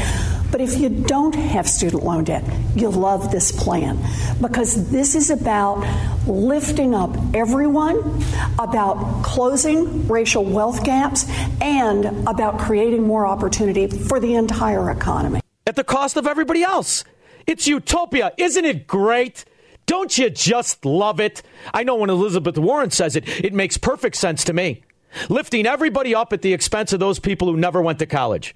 [0.50, 2.44] But if you don't have student loan debt,
[2.74, 3.98] you'll love this plan
[4.40, 5.84] because this is about
[6.26, 8.22] lifting up everyone,
[8.58, 11.26] about closing racial wealth gaps,
[11.60, 15.40] and about creating more opportunity for the entire economy.
[15.66, 17.04] At the cost of everybody else.
[17.48, 18.32] It's utopia.
[18.36, 19.46] Isn't it great?
[19.86, 21.42] Don't you just love it?
[21.72, 24.82] I know when Elizabeth Warren says it, it makes perfect sense to me.
[25.30, 28.54] Lifting everybody up at the expense of those people who never went to college.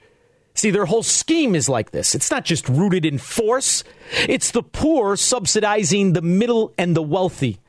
[0.52, 2.14] See, their whole scheme is like this.
[2.14, 3.82] It's not just rooted in force,
[4.28, 7.60] it's the poor subsidizing the middle and the wealthy.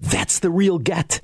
[0.00, 1.20] That's the real get.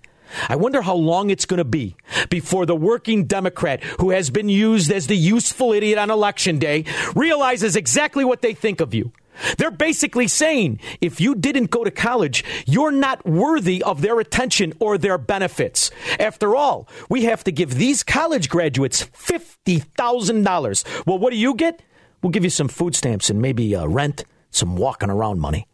[0.48, 1.96] I wonder how long it's going to be
[2.30, 6.84] before the working Democrat who has been used as the useful idiot on election day
[7.16, 9.10] realizes exactly what they think of you.
[9.56, 14.72] They're basically saying if you didn't go to college, you're not worthy of their attention
[14.78, 15.90] or their benefits.
[16.18, 21.06] After all, we have to give these college graduates $50,000.
[21.06, 21.82] Well, what do you get?
[22.22, 25.66] We'll give you some food stamps and maybe uh, rent, some walking around money.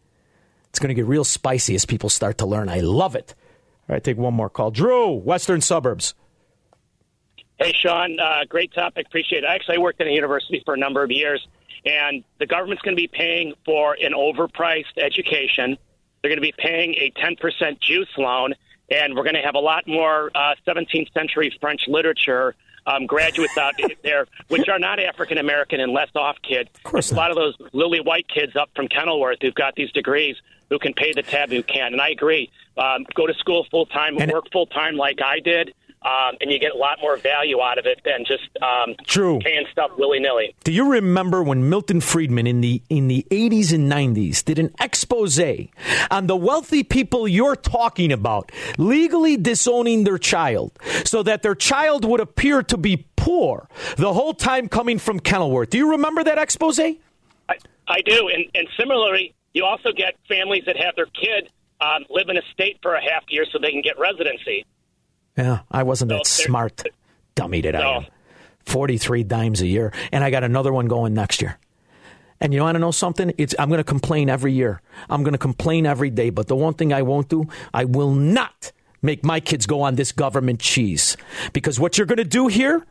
[0.68, 2.68] It's going to get real spicy as people start to learn.
[2.68, 3.34] I love it.
[3.88, 4.70] All right, take one more call.
[4.70, 6.14] Drew, Western Suburbs.
[7.58, 9.06] Hey, Shaun, uh, great topic.
[9.06, 9.46] Appreciate it.
[9.46, 11.46] I actually, I worked in a university for a number of years,
[11.84, 15.76] and the government's going to be paying for an overpriced education.
[16.22, 18.54] They're going to be paying a 10% juice loan,
[18.90, 22.54] and we're going to have a lot more uh, 17th century French literature
[22.86, 26.70] um, graduates out there, which are not African American and less off kids.
[26.84, 29.92] Of course a lot of those lily white kids up from Kenilworth who've got these
[29.92, 30.36] degrees
[30.70, 31.92] who can pay the tab who can.
[31.92, 32.50] And I agree.
[32.76, 35.74] Um, go to school full time, work full time like I did.
[36.04, 39.38] Um, and you get a lot more value out of it than just um, True.
[39.42, 40.54] paying stuff willy nilly.
[40.62, 44.70] Do you remember when Milton Friedman in the in the 80s and 90s did an
[44.80, 45.40] expose
[46.10, 50.72] on the wealthy people you're talking about legally disowning their child
[51.04, 55.70] so that their child would appear to be poor the whole time coming from Kenilworth?
[55.70, 56.78] Do you remember that expose?
[56.78, 56.94] I,
[57.88, 62.28] I do, and, and similarly, you also get families that have their kid um, live
[62.28, 64.64] in a state for a half year so they can get residency.
[65.36, 66.82] Yeah, I wasn't that smart,
[67.34, 68.06] dummy that I am.
[68.66, 69.92] 43 dimes a year.
[70.12, 71.58] And I got another one going next year.
[72.40, 73.32] And you want to know something?
[73.38, 74.80] It's I'm going to complain every year.
[75.08, 76.30] I'm going to complain every day.
[76.30, 79.94] But the one thing I won't do, I will not make my kids go on
[79.94, 81.16] this government cheese.
[81.52, 82.84] Because what you're going to do here,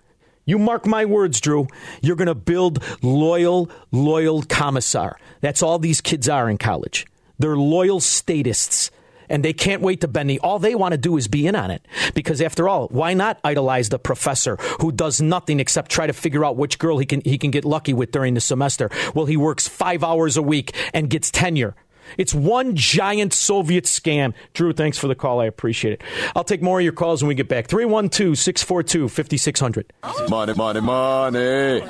[0.45, 1.67] you mark my words, Drew,
[2.01, 5.17] you're going to build loyal, loyal commissar.
[5.41, 7.05] That's all these kids are in college.
[7.39, 8.91] They're loyal statists
[9.33, 10.39] and they can't wait to bend the.
[10.39, 11.85] All they want to do is be in on it.
[12.13, 16.45] Because after all, why not idolize the professor who does nothing except try to figure
[16.45, 18.91] out which girl he can he can get lucky with during the semester?
[19.15, 21.75] Well, he works five hours a week and gets tenure.
[22.17, 24.33] It's one giant Soviet scam.
[24.53, 25.39] Drew, thanks for the call.
[25.39, 26.03] I appreciate it.
[26.35, 27.67] I'll take more of your calls when we get back.
[27.67, 29.93] 312 642 5600.
[30.29, 31.81] Money, money, money.
[31.81, 31.89] Money!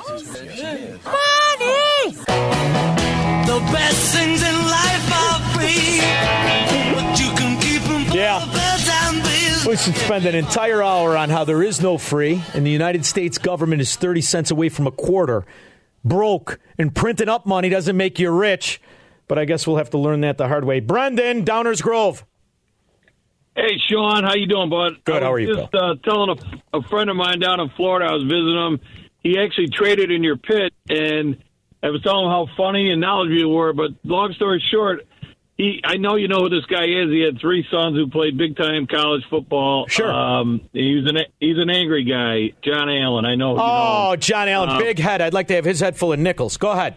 [3.46, 6.00] The best things in life are free,
[9.66, 13.06] We should spend an entire hour on how there is no free, and the United
[13.06, 15.46] States government is 30 cents away from a quarter.
[16.04, 18.78] Broke, and printing up money doesn't make you rich.
[19.26, 20.80] But I guess we'll have to learn that the hard way.
[20.80, 22.26] Brendan, Downers Grove.
[23.56, 25.02] Hey, Shaun, how you doing, bud?
[25.04, 26.36] Good, how are you, Just uh, telling
[26.72, 28.80] a, a friend of mine down in Florida, I was visiting him.
[29.20, 31.42] He actually traded in your pit, and
[31.82, 33.72] I was telling him how funny and knowledgeable you were.
[33.72, 35.06] But long story short,
[35.56, 37.10] he I know you know who this guy is.
[37.10, 39.86] He had three sons who played big time college football.
[39.88, 40.12] Sure.
[40.12, 43.24] Um, he's an he's an angry guy, John Allen.
[43.24, 43.52] I know.
[43.52, 43.62] you know
[44.10, 44.16] Oh.
[44.16, 45.20] John Allen, Uh, big head.
[45.20, 46.56] I'd like to have his head full of nickels.
[46.56, 46.96] Go ahead.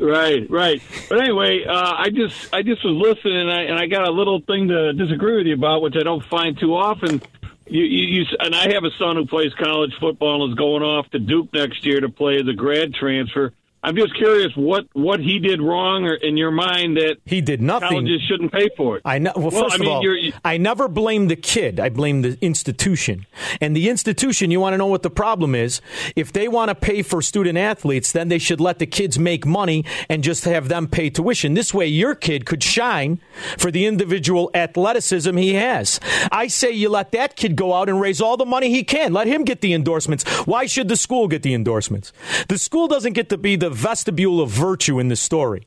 [0.00, 0.80] Right, right.
[1.08, 4.12] But anyway, uh, I just I just was listening, and I, and I got a
[4.12, 7.20] little thing to disagree with you about, which I don't find too often.
[7.66, 10.82] You, you, you and I have a son who plays college football and is going
[10.84, 13.52] off to Duke next year to play the grad transfer.
[13.88, 17.62] I'm just curious what what he did wrong, or in your mind that he did
[17.62, 17.88] nothing.
[17.88, 19.02] Colleges shouldn't pay for it.
[19.06, 19.32] I know.
[19.34, 21.80] Well, first I mean, of all, you're, I never blame the kid.
[21.80, 23.24] I blame the institution.
[23.62, 25.80] And the institution, you want to know what the problem is?
[26.16, 29.46] If they want to pay for student athletes, then they should let the kids make
[29.46, 31.54] money and just have them pay tuition.
[31.54, 33.20] This way, your kid could shine
[33.56, 35.98] for the individual athleticism he has.
[36.30, 39.14] I say you let that kid go out and raise all the money he can.
[39.14, 40.28] Let him get the endorsements.
[40.46, 42.12] Why should the school get the endorsements?
[42.48, 45.66] The school doesn't get to be the vestibule of virtue in the story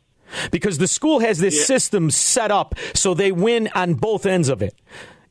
[0.52, 4.62] because the school has this system set up so they win on both ends of
[4.62, 4.76] it.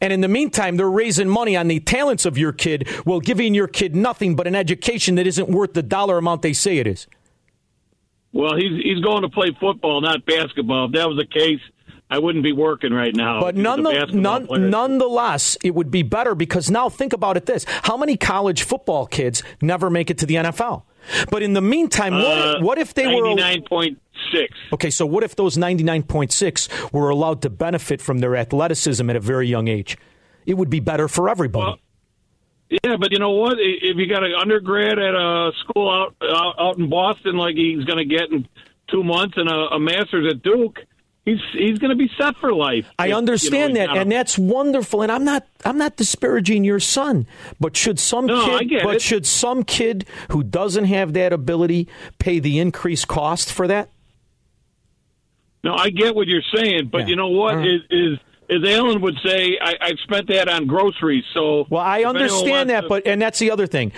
[0.02, 3.52] And in the meantime, they're raising money on the talents of your kid while giving
[3.54, 6.86] your kid nothing but an education that isn't worth the dollar amount they say it
[6.86, 7.06] is.
[8.32, 10.86] well, he's he's going to play football, not basketball.
[10.86, 11.60] If that was the case,
[12.08, 13.40] I wouldn't be working right now.
[13.40, 17.64] But none the, none, nonetheless, it would be better because now think about it this
[17.82, 20.82] how many college football kids never make it to the NFL?
[21.30, 23.34] But in the meantime, what, Uh, what if they were.
[23.34, 23.96] 99.6.
[24.72, 29.20] Okay, so what if those 99.6 were allowed to benefit from their athleticism at a
[29.20, 29.96] very young age?
[30.46, 31.80] It would be better for everybody.
[32.84, 33.56] Yeah, but you know what?
[33.58, 37.84] If you got an undergrad at a school out out, out in Boston, like he's
[37.84, 38.46] going to get in
[38.88, 40.78] two months, and a, a master's at Duke,
[41.30, 42.86] he's he's going to be set for life.
[42.98, 45.02] I If, you know, understand that, and that's wonderful.
[45.02, 47.26] And I'm not I'm not disparaging your son,
[47.58, 49.02] but should some No, kid but it.
[49.02, 51.88] should some kid who doesn't have that ability
[52.18, 53.90] pay the increased cost for that?
[55.62, 57.66] no, I get what you're saying, but you know what right.
[57.68, 61.22] is is as Alan would say, I, I've spent that on groceries.
[61.34, 63.92] So Well, I understand that, to- but and that's the other thing.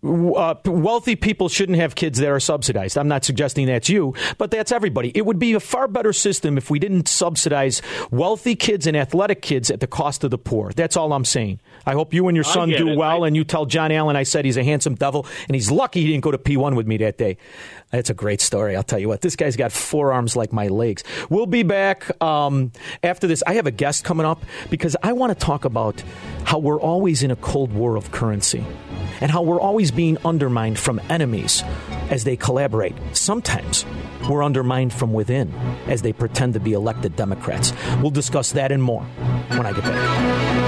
[0.00, 2.96] Uh, wealthy people shouldn't have kids that are subsidized.
[2.96, 5.10] I'm not suggesting that's you, but that's everybody.
[5.12, 9.42] It would be a far better system if we didn't subsidize wealthy kids and athletic
[9.42, 10.70] kids at the cost of the poor.
[10.72, 11.58] That's all I'm saying.
[11.88, 12.98] I hope you and your son do it.
[12.98, 16.02] well, and you tell John Allen I said he's a handsome devil, and he's lucky
[16.02, 17.38] he didn't go to P1 with me that day.
[17.90, 18.76] That's a great story.
[18.76, 19.22] I'll tell you what.
[19.22, 21.02] This guy's got forearms like my legs.
[21.30, 23.42] We'll be back um, after this.
[23.46, 26.02] I have a guest coming up because I want to talk about
[26.44, 28.62] how we're always in a cold war of currency
[29.22, 31.62] and how we're always being undermined from enemies
[32.10, 32.94] as they collaborate.
[33.12, 33.86] Sometimes
[34.28, 35.54] we're undermined from within
[35.86, 37.72] as they pretend to be elected Democrats.
[38.02, 39.04] We'll discuss that and more
[39.48, 40.67] when I get back.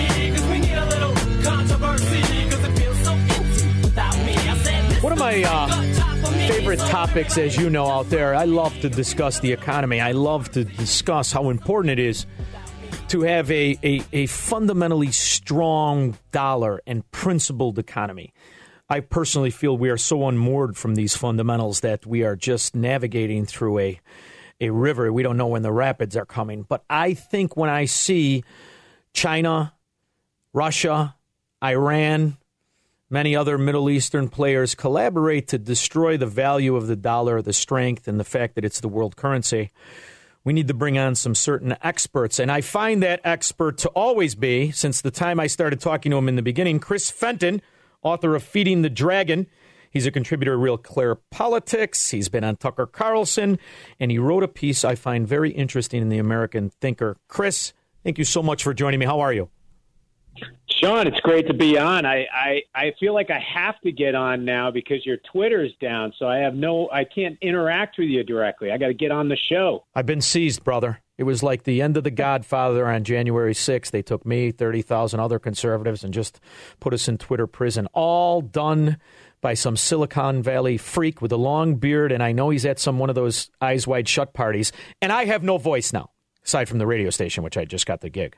[5.31, 10.01] My uh, favorite topics, as you know, out there, I love to discuss the economy.
[10.01, 12.25] I love to discuss how important it is
[13.07, 18.33] to have a, a, a fundamentally strong dollar and principled economy.
[18.89, 23.45] I personally feel we are so unmoored from these fundamentals that we are just navigating
[23.45, 24.01] through a
[24.59, 25.13] a river.
[25.13, 26.63] We don't know when the rapids are coming.
[26.63, 28.43] But I think when I see
[29.11, 29.73] China,
[30.53, 31.15] Russia,
[31.63, 32.37] Iran,
[33.11, 38.07] many other Middle Eastern players collaborate to destroy the value of the dollar, the strength,
[38.07, 39.69] and the fact that it's the world currency.
[40.43, 42.39] We need to bring on some certain experts.
[42.39, 46.17] And I find that expert to always be, since the time I started talking to
[46.17, 47.61] him in the beginning, Chris Fenton,
[48.01, 49.45] author of Feeding the Dragon.
[49.91, 52.11] He's a contributor to Real Clear Politics.
[52.11, 53.59] He's been on Tucker Carlson,
[53.99, 57.17] and he wrote a piece I find very interesting in the American Thinker.
[57.27, 59.05] Chris, thank you so much for joining me.
[59.05, 59.49] How are you?
[60.81, 62.05] Shaun, it's great to be on.
[62.05, 66.11] I, I, I feel like I have to get on now because your Twitter's down,
[66.17, 68.71] so I have no I can't interact with you directly.
[68.71, 69.85] I got to get on the show.
[69.93, 70.99] I've been seized, brother.
[71.17, 73.91] It was like the end of The Godfather on January 6th.
[73.91, 76.39] They took me, 30,000 other conservatives, and just
[76.79, 77.87] put us in Twitter prison.
[77.93, 78.97] All done
[79.39, 82.97] by some Silicon Valley freak with a long beard, and I know he's at some
[82.97, 84.71] one of those eyes wide shut parties.
[84.99, 86.09] And I have no voice now,
[86.43, 88.35] aside from the radio station, which I just got the gig.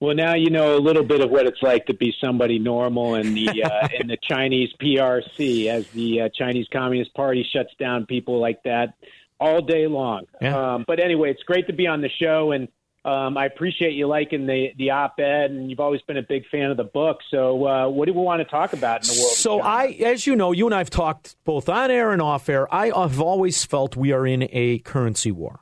[0.00, 3.16] Well, now you know a little bit of what it's like to be somebody normal
[3.16, 8.06] in the uh, in the Chinese PRC, as the uh, Chinese Communist Party shuts down
[8.06, 8.94] people like that
[9.38, 10.24] all day long.
[10.40, 10.74] Yeah.
[10.74, 12.68] Um, but anyway, it's great to be on the show, and
[13.04, 16.70] um, I appreciate you liking the the op-ed, and you've always been a big fan
[16.70, 17.18] of the book.
[17.30, 19.36] So, uh, what do we want to talk about in the world?
[19.36, 22.48] So I, as you know, you and I have talked both on air and off
[22.48, 22.72] air.
[22.72, 25.60] I have always felt we are in a currency war.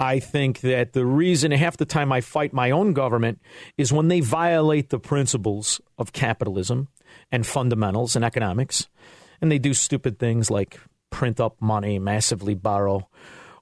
[0.00, 3.38] I think that the reason half the time I fight my own government
[3.76, 6.88] is when they violate the principles of capitalism
[7.30, 8.88] and fundamentals and economics,
[9.42, 10.80] and they do stupid things like
[11.10, 13.10] print up money, massively borrow,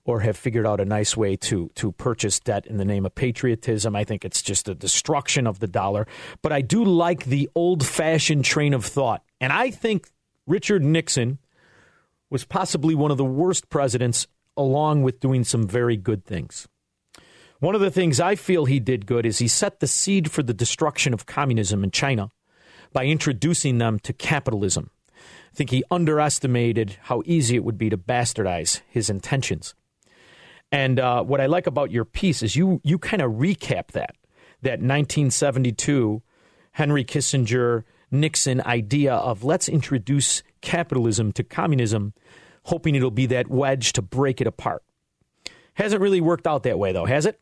[0.05, 3.17] or have figured out a nice way to to purchase debt in the name of
[3.17, 3.97] patriotism.
[3.97, 6.07] I think it's just a destruction of the dollar.
[6.41, 10.09] But I do like the old fashioned train of thought, and I think
[10.47, 11.39] Richard Nixon
[12.31, 14.29] was possibly one of the worst presidents
[14.59, 16.69] along with doing some very good things.
[17.61, 20.43] One of the things I feel he did good is he set the seed for
[20.43, 22.31] the destruction of communism in China
[22.93, 24.91] by introducing them to capitalism.
[25.53, 29.75] I think he underestimated how easy it would be to bastardize his intentions.
[30.71, 34.15] And uh, what I like about your piece is you you kind of recap that
[34.63, 36.23] that 1972
[36.73, 42.15] Henry Kissinger Nixon idea of let's introduce capitalism to communism
[42.69, 44.83] hoping it'll be that wedge to break it apart.
[45.75, 47.41] Hasn't really worked out that way, though, has it?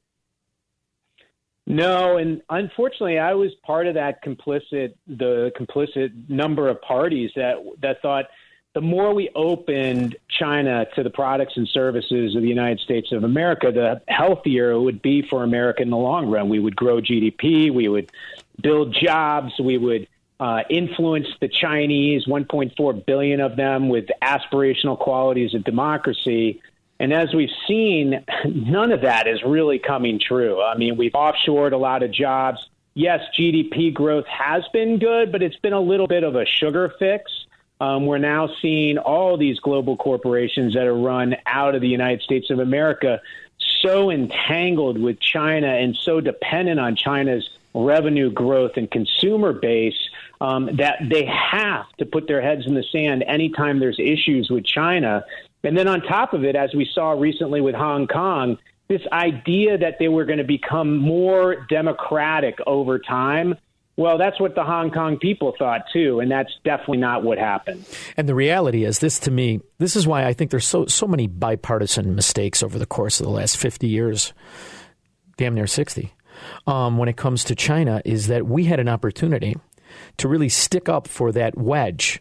[1.67, 7.57] No, and unfortunately, I was part of that complicit, the complicit number of parties that
[7.83, 8.27] that thought
[8.77, 13.25] the more we opened China to the products and services of the United States of
[13.25, 16.51] America, the healthier it would be for America in the long run.
[16.51, 18.13] We would grow GDP, we would
[18.63, 20.07] build jobs, we would
[20.39, 26.61] uh, influence the Chinese, 1.4 billion of them, with aspirational qualities of democracy.
[26.99, 30.63] And as we've seen, none of that is really coming true.
[30.63, 32.59] I mean, we've offshored a lot of jobs.
[32.95, 36.93] Yes, GDP growth has been good, but it's been a little bit of a sugar
[36.99, 37.31] fix.
[37.79, 42.23] Um, we're now seeing all these global corporations that are run out of the United
[42.23, 43.21] States of America
[43.83, 47.49] so entangled with China and so dependent on China's
[47.85, 49.97] revenue growth and consumer base
[50.41, 54.65] um, that they have to put their heads in the sand anytime there's issues with
[54.65, 55.25] China.
[55.63, 58.59] And then on top of it, as we saw recently with Hong Kong,
[58.89, 63.57] this idea that they were going to become more democratic over time.
[63.97, 67.85] Well, that's what the Hong Kong people thought too, and that's definitely not what happened.
[68.17, 71.07] And the reality is, this to me, this is why I think there's so so
[71.07, 74.35] many bipartisan mistakes over the course of the last 50 years,
[75.39, 76.13] damn near 60,
[76.67, 79.57] um, when it comes to China, is that we had an opportunity
[80.19, 82.21] to really stick up for that wedge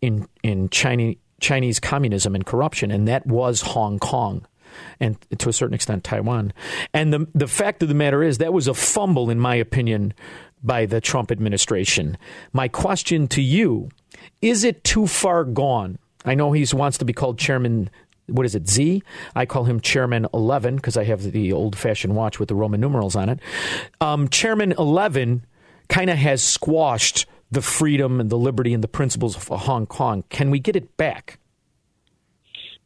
[0.00, 4.46] in in Chinese Chinese communism and corruption, and that was Hong Kong.
[5.00, 6.52] and to a certain extent Taiwan.
[6.92, 10.14] And the the fact of the matter is that was a fumble, in my opinion,
[10.62, 12.18] by the Trump administration.
[12.52, 13.88] My question to you:
[14.42, 15.98] Is it too far gone?
[16.24, 17.88] I know he wants to be called Chairman
[18.26, 19.02] what is it, Z?
[19.34, 22.80] I call him Chairman 11 because I have the old fashioned watch with the Roman
[22.80, 23.40] numerals on it.
[24.00, 25.44] Um, Chairman 11
[25.88, 30.24] kind of has squashed the freedom and the liberty and the principles of Hong Kong.
[30.30, 31.38] Can we get it back?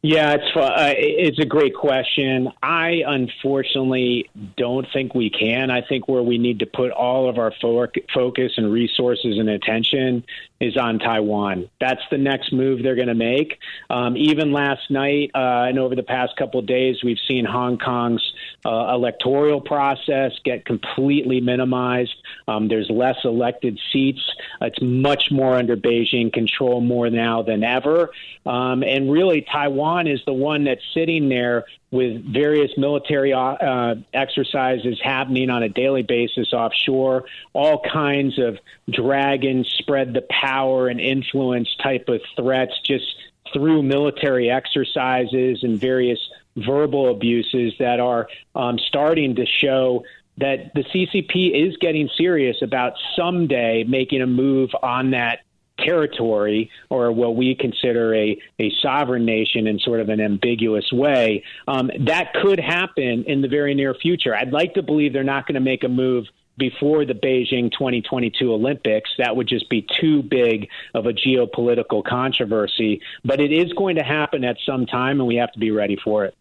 [0.03, 2.49] Yeah, it's uh, it's a great question.
[2.63, 5.69] I unfortunately don't think we can.
[5.69, 9.47] I think where we need to put all of our fo- focus and resources and
[9.47, 10.23] attention
[10.61, 11.69] is on Taiwan.
[11.81, 13.57] That's the next move they're going to make.
[13.89, 17.79] Um, even last night uh, and over the past couple of days, we've seen Hong
[17.79, 18.21] Kong's
[18.63, 22.15] uh, electoral process get completely minimized.
[22.47, 24.21] Um, there's less elected seats.
[24.61, 28.11] It's much more under Beijing control more now than ever.
[28.45, 34.99] Um, and really, Taiwan is the one that's sitting there with various military uh, exercises
[35.03, 38.57] happening on a daily basis offshore, all kinds of
[38.89, 43.05] dragon spread the power and influence type of threats just
[43.53, 46.19] through military exercises and various
[46.55, 50.03] verbal abuses that are um, starting to show
[50.37, 55.39] that the CCP is getting serious about someday making a move on that
[55.85, 61.43] territory or what we consider a, a sovereign nation in sort of an ambiguous way,
[61.67, 64.35] um, that could happen in the very near future.
[64.35, 66.25] I'd like to believe they're not going to make a move
[66.57, 69.09] before the Beijing 2022 Olympics.
[69.17, 73.01] That would just be too big of a geopolitical controversy.
[73.23, 75.97] But it is going to happen at some time, and we have to be ready
[76.03, 76.35] for it.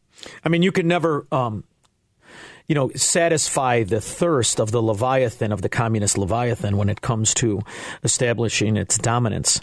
[0.44, 1.64] I mean, you can never um,
[2.70, 7.34] you know, satisfy the thirst of the Leviathan, of the communist Leviathan, when it comes
[7.34, 7.60] to
[8.04, 9.60] establishing its dominance.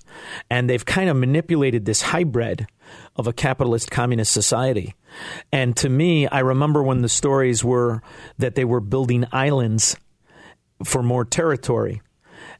[0.49, 2.67] And they've kind of manipulated this hybrid
[3.15, 4.93] of a capitalist communist society.
[5.53, 8.01] And to me, I remember when the stories were
[8.39, 9.95] that they were building islands
[10.83, 12.01] for more territory.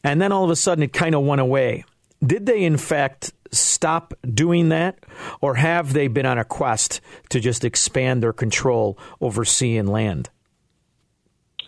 [0.01, 1.83] And then all of a sudden it kind of went away.
[2.25, 4.97] Did they, in fact, stop doing that,
[5.41, 9.89] or have they been on a quest to just expand their control over sea and
[9.89, 10.29] land?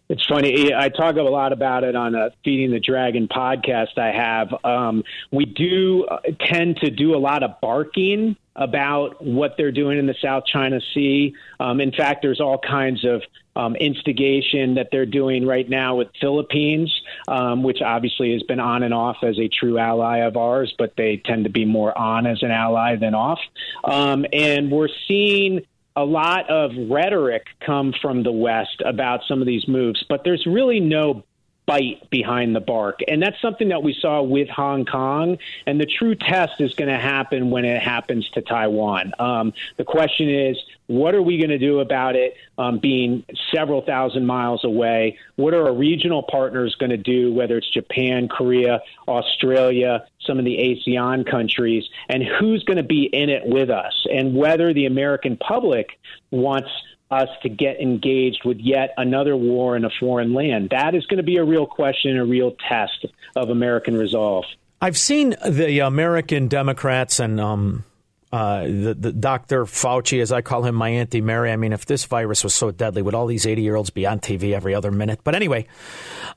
[0.09, 0.73] It's funny.
[0.73, 4.47] I talk a lot about it on a Feeding the Dragon podcast I have.
[4.65, 9.99] Um, we do uh, tend to do a lot of barking about what they're doing
[9.99, 11.35] in the South China Sea.
[11.59, 13.21] Um, in fact, there's all kinds of
[13.55, 16.91] um, instigation that they're doing right now with Philippines,
[17.27, 20.93] um, which obviously has been on and off as a true ally of ours, but
[20.97, 23.39] they tend to be more on as an ally than off.
[23.83, 25.61] Um, and we're seeing
[25.95, 30.45] a lot of rhetoric come from the West about some of these moves, but there's
[30.45, 31.23] really no
[31.65, 32.99] bite behind the bark.
[33.07, 35.37] And that's something that we saw with Hong Kong.
[35.67, 39.13] And the true test is going to happen when it happens to Taiwan.
[39.19, 40.57] Um, the question is,
[40.89, 43.23] what are we going to do about it um, being
[43.55, 45.19] several thousand miles away?
[45.35, 50.45] What are our regional partners going to do, whether it's Japan, Korea, Australia, some of
[50.45, 53.93] the ASEAN countries, and who's going to be in it with us?
[54.11, 55.99] And whether the American public
[56.31, 56.69] wants
[57.11, 60.69] us to get engaged with yet another war in a foreign land.
[60.71, 64.45] That is going to be a real question, a real test of American resolve.
[64.81, 67.83] I've seen the American Democrats and um,
[68.31, 69.65] uh, the, the Dr.
[69.65, 71.51] Fauci, as I call him, my Auntie Mary.
[71.51, 74.05] I mean, if this virus was so deadly, would all these 80 year olds be
[74.05, 75.21] on TV every other minute?
[75.23, 75.65] But anyway,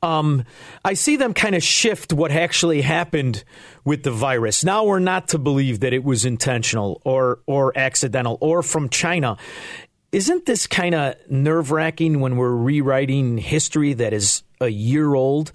[0.03, 0.45] um,
[0.85, 3.45] I see them kind of shift what actually happened
[3.85, 4.65] with the virus.
[4.65, 9.37] Now we're not to believe that it was intentional or, or accidental or from China.
[10.13, 15.53] Isn't this kind of nerve wracking when we're rewriting history that is a year old?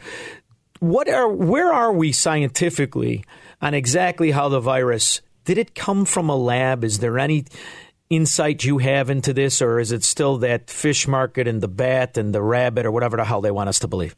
[0.80, 3.24] What are where are we scientifically
[3.60, 6.84] on exactly how the virus did it come from a lab?
[6.84, 7.46] Is there any
[8.10, 12.18] insight you have into this, or is it still that fish market and the bat
[12.18, 14.14] and the rabbit or whatever the hell they want us to believe?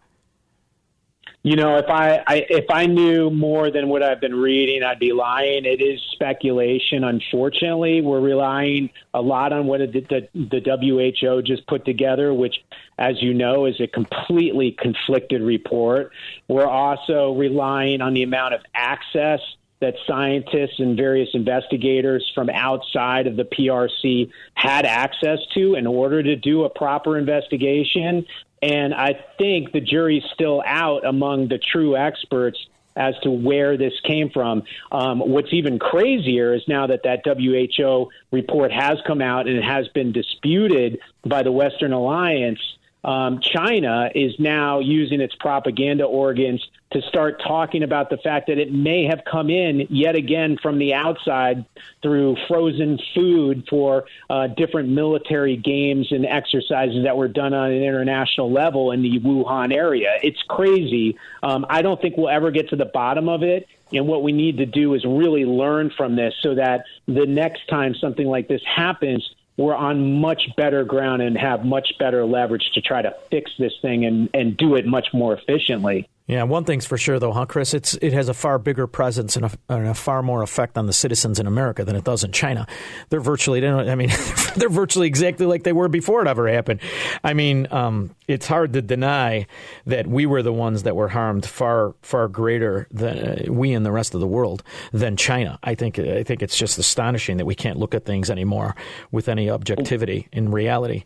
[1.43, 4.97] You know, if I, I if I knew more than what I've been reading, I'd
[4.97, 5.65] be lying.
[5.65, 7.03] It is speculation.
[7.03, 12.55] Unfortunately, we're relying a lot on what the, the, the WHO just put together, which,
[12.97, 16.11] as you know, is a completely conflicted report.
[16.47, 19.39] We're also relying on the amount of access
[19.81, 26.21] that scientists and various investigators from outside of the PRC had access to in order
[26.21, 28.25] to do a proper investigation.
[28.61, 32.59] And I think the jury's still out among the true experts
[32.97, 34.63] as to where this came from.
[34.91, 39.63] Um, what's even crazier is now that that WHO report has come out and it
[39.63, 42.59] has been disputed by the Western Alliance.
[43.05, 48.57] um, China is now using its propaganda organs to start talking about the fact that
[48.57, 51.63] it may have come in yet again from the outside
[52.01, 57.83] through frozen food for uh, different military games and exercises that were done on an
[57.83, 60.17] international level in the Wuhan area.
[60.23, 61.15] It's crazy.
[61.43, 63.67] Um, I don't think we'll ever get to the bottom of it.
[63.93, 67.67] And what we need to do is really learn from this so that the next
[67.67, 69.27] time something like this happens,
[69.57, 73.73] we're on much better ground and have much better leverage to try to fix this
[73.81, 76.07] thing and, and do it much more efficiently.
[76.29, 77.73] Yeah, one thing's for sure, though, huh, Chris?
[77.73, 80.85] It's it has a far bigger presence and a, and a, far more effect on
[80.85, 82.67] the citizens in America than it does in China.
[83.09, 84.11] They're virtually, I mean,
[84.55, 86.81] they're virtually exactly like they were before it ever happened.
[87.23, 89.47] I mean, um, it's hard to deny
[89.87, 93.83] that we were the ones that were harmed far far greater than uh, we and
[93.83, 94.61] the rest of the world
[94.91, 95.57] than China.
[95.63, 98.75] I think I think it's just astonishing that we can't look at things anymore
[99.09, 101.05] with any objectivity in reality,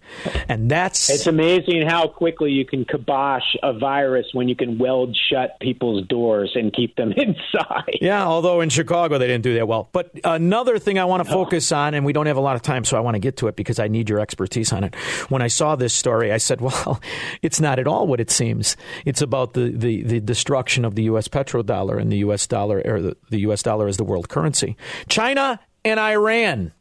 [0.50, 5.13] and that's it's amazing how quickly you can kibosh a virus when you can weld
[5.16, 7.98] shut people's doors and keep them inside.
[8.02, 9.90] Yeah, although in Chicago they didn't do that well.
[9.92, 12.62] But another thing I want to focus on, and we don't have a lot of
[12.62, 14.96] time, so I want to get to it because I need your expertise on it.
[15.30, 17.02] When I saw this story, I said, well,
[17.42, 18.78] it's not at all what it seems.
[19.06, 21.28] It's about the, the, the destruction of the U.S.
[21.28, 22.48] petrodollar and the U.S.
[22.48, 23.64] dollar, or the, the U.S.
[23.64, 24.78] dollar as the world currency.
[25.08, 26.72] China and Iran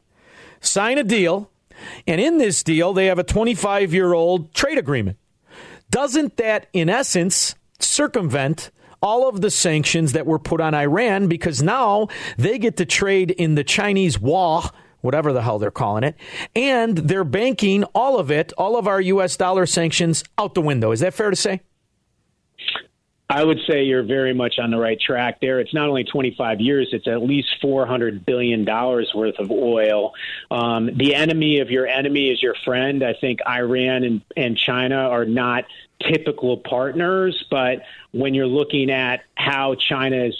[0.61, 1.51] sign a deal,
[2.07, 5.17] and in this deal, they have a 25 year old trade agreement.
[5.89, 8.71] Doesn't that, in essence, circumvent
[9.01, 12.07] all of the sanctions that were put on Iran because now
[12.37, 14.69] they get to trade in the Chinese yuan,
[15.01, 16.15] whatever the hell they're calling it,
[16.55, 19.35] and they're banking all of it, all of our U.S.
[19.35, 20.91] dollar sanctions out the window.
[20.91, 21.61] Is that fair to say?
[23.29, 25.59] I would say you're very much on the right track there.
[25.59, 30.13] It's not only 25 years, it's at least $400 billion worth of oil.
[30.51, 33.03] Um, the enemy of your enemy is your friend.
[33.03, 35.63] I think Iran and, and China are not
[35.99, 40.35] typical partners, but when you're looking at how China is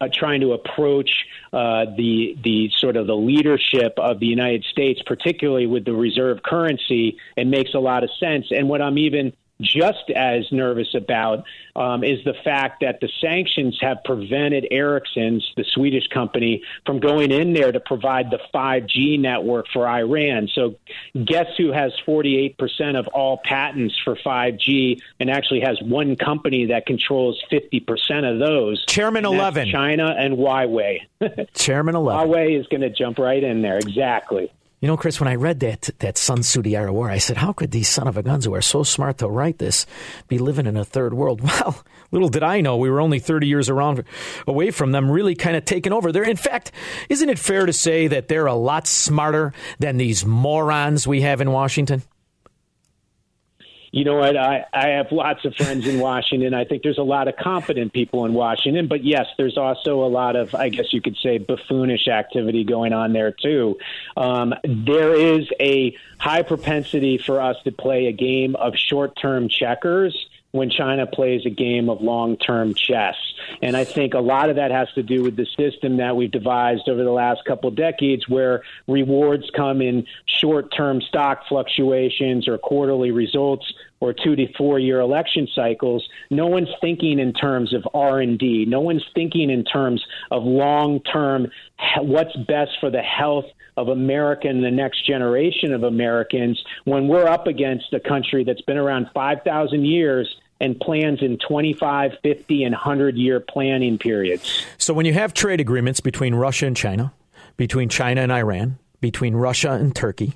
[0.00, 1.10] uh, trying to approach
[1.52, 6.42] uh, the the sort of the leadership of the United States, particularly with the reserve
[6.42, 8.46] currency, it makes a lot of sense.
[8.50, 11.44] And what I'm even just as nervous about
[11.74, 17.30] um, is the fact that the sanctions have prevented Ericsson's, the Swedish company, from going
[17.30, 20.48] in there to provide the 5G network for Iran.
[20.54, 20.76] So,
[21.24, 26.86] guess who has 48% of all patents for 5G and actually has one company that
[26.86, 28.84] controls 50% of those?
[28.86, 29.70] Chairman 11.
[29.70, 31.00] China and Huawei.
[31.54, 32.28] Chairman 11.
[32.28, 33.78] Huawei is going to jump right in there.
[33.78, 34.50] Exactly.
[34.80, 37.18] You know, Chris, when I read that that Sun Tzu the Art of War, I
[37.18, 39.86] said, "How could these son of a guns who are so smart to write this
[40.28, 43.48] be living in a third world?" Well, little did I know we were only thirty
[43.48, 44.04] years around
[44.46, 46.12] away from them really kind of taking over.
[46.12, 46.70] There, in fact,
[47.08, 51.40] isn't it fair to say that they're a lot smarter than these morons we have
[51.40, 52.02] in Washington?
[53.90, 54.36] You know what?
[54.36, 56.54] I, I have lots of friends in Washington.
[56.54, 60.08] I think there's a lot of competent people in Washington, but yes, there's also a
[60.08, 63.78] lot of, I guess you could say, buffoonish activity going on there too.
[64.16, 69.48] Um, there is a high propensity for us to play a game of short term
[69.48, 73.16] checkers when China plays a game of long term chess.
[73.62, 76.30] And I think a lot of that has to do with the system that we've
[76.30, 82.48] devised over the last couple of decades where rewards come in short term stock fluctuations
[82.48, 87.74] or quarterly results or two to four year election cycles no one's thinking in terms
[87.74, 91.46] of r&d no one's thinking in terms of long term
[92.00, 93.46] what's best for the health
[93.76, 98.60] of America and the next generation of Americans when we're up against a country that's
[98.62, 100.28] been around 5,000 years
[100.60, 104.66] and plans in 25, 50, and 100 year planning periods.
[104.76, 107.12] So when you have trade agreements between Russia and China,
[107.56, 110.34] between China and Iran, between Russia and Turkey,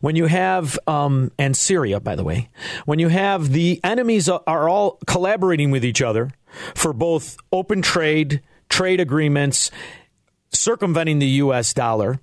[0.00, 2.48] when you have, um, and Syria, by the way,
[2.84, 6.30] when you have the enemies are all collaborating with each other
[6.74, 9.70] for both open trade, trade agreements,
[10.52, 11.72] circumventing the U.S.
[11.74, 12.20] dollar,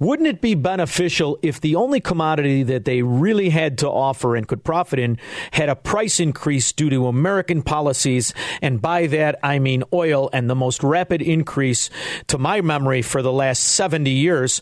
[0.00, 4.46] wouldn't it be beneficial if the only commodity that they really had to offer and
[4.46, 5.18] could profit in
[5.52, 8.34] had a price increase due to American policies?
[8.60, 11.90] And by that, I mean oil and the most rapid increase
[12.28, 14.60] to my memory for the last 70 years.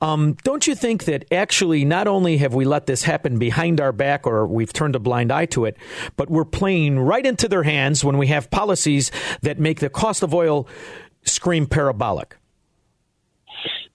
[0.00, 3.92] Um, don't you think that actually not only have we let this happen behind our
[3.92, 5.76] back or we've turned a blind eye to it,
[6.16, 9.10] but we're playing right into their hands when we have policies
[9.42, 10.66] that make the cost of oil
[11.24, 12.39] scream parabolic?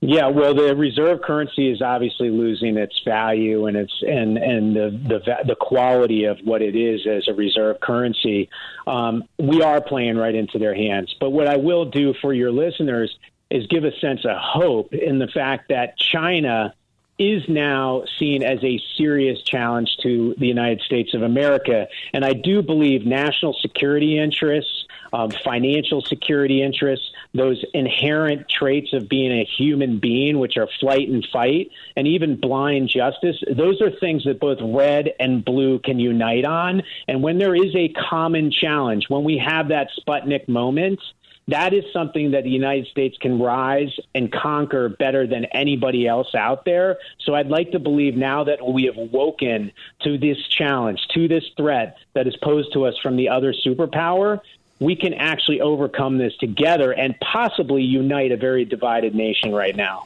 [0.02, 4.90] Yeah, well, the reserve currency is obviously losing its value and its and and the
[4.90, 8.50] the the quality of what it is as a reserve currency.
[8.86, 11.16] Um, we are playing right into their hands.
[11.20, 13.18] But what I will do for your listeners
[13.50, 16.74] is give a sense of hope in the fact that China
[17.18, 21.88] is now seen as a serious challenge to the United States of America.
[22.14, 24.85] And I do believe national security interests,
[25.16, 31.08] um, financial security interests, those inherent traits of being a human being, which are flight
[31.08, 36.00] and fight, and even blind justice, those are things that both red and blue can
[36.00, 36.84] unite on.
[37.08, 41.00] And when there is a common challenge, when we have that Sputnik moment,
[41.48, 46.34] that is something that the United States can rise and conquer better than anybody else
[46.34, 46.98] out there.
[47.20, 49.72] So I'd like to believe now that we have woken
[50.04, 54.42] to this challenge, to this threat that is posed to us from the other superpower,
[54.80, 60.06] we can actually overcome this together and possibly unite a very divided nation right now.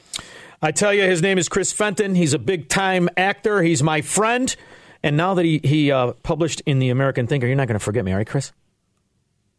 [0.62, 2.16] I tell you, his name is Chris Fenton.
[2.16, 3.62] He's a big time actor.
[3.64, 4.54] He's my friend.
[5.02, 7.84] And now that he, he uh, published in the American Thinker, you're not going to
[7.84, 8.52] forget me, all right, Chris?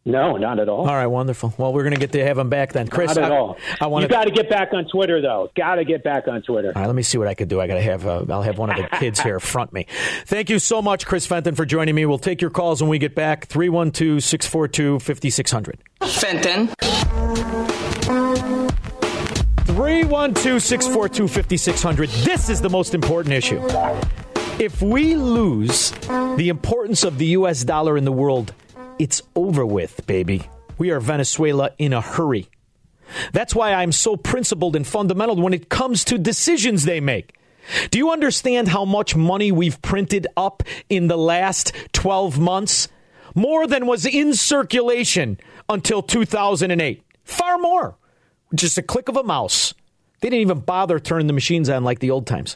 [0.03, 0.79] No, not at all.
[0.79, 1.53] All right, wonderful.
[1.59, 3.15] Well, we're going to get to have him back then, Chris.
[3.15, 3.57] Not at I, all.
[3.79, 5.51] I want you got to get back on Twitter, though.
[5.55, 6.71] Got to get back on Twitter.
[6.75, 7.61] All right, let me see what I could do.
[7.61, 8.07] I got to have.
[8.07, 9.85] Uh, I'll have one of the kids here front me.
[10.25, 12.07] Thank you so much, Chris Fenton, for joining me.
[12.07, 13.45] We'll take your calls when we get back.
[13.45, 15.79] 312 642 5600.
[16.01, 16.69] Fenton.
[19.67, 22.09] 312 642 5600.
[22.09, 23.61] This is the most important issue.
[24.59, 27.63] If we lose the importance of the U.S.
[27.63, 28.53] dollar in the world,
[29.01, 30.43] it's over with, baby.
[30.77, 32.49] We are Venezuela in a hurry.
[33.33, 37.35] That's why I'm so principled and fundamental when it comes to decisions they make.
[37.89, 42.89] Do you understand how much money we've printed up in the last 12 months?
[43.33, 47.03] More than was in circulation until 2008.
[47.23, 47.97] Far more.
[48.53, 49.73] Just a click of a mouse.
[50.19, 52.55] They didn't even bother turning the machines on like the old times.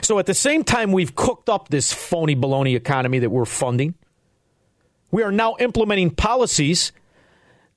[0.00, 3.94] So at the same time, we've cooked up this phony baloney economy that we're funding.
[5.10, 6.92] We are now implementing policies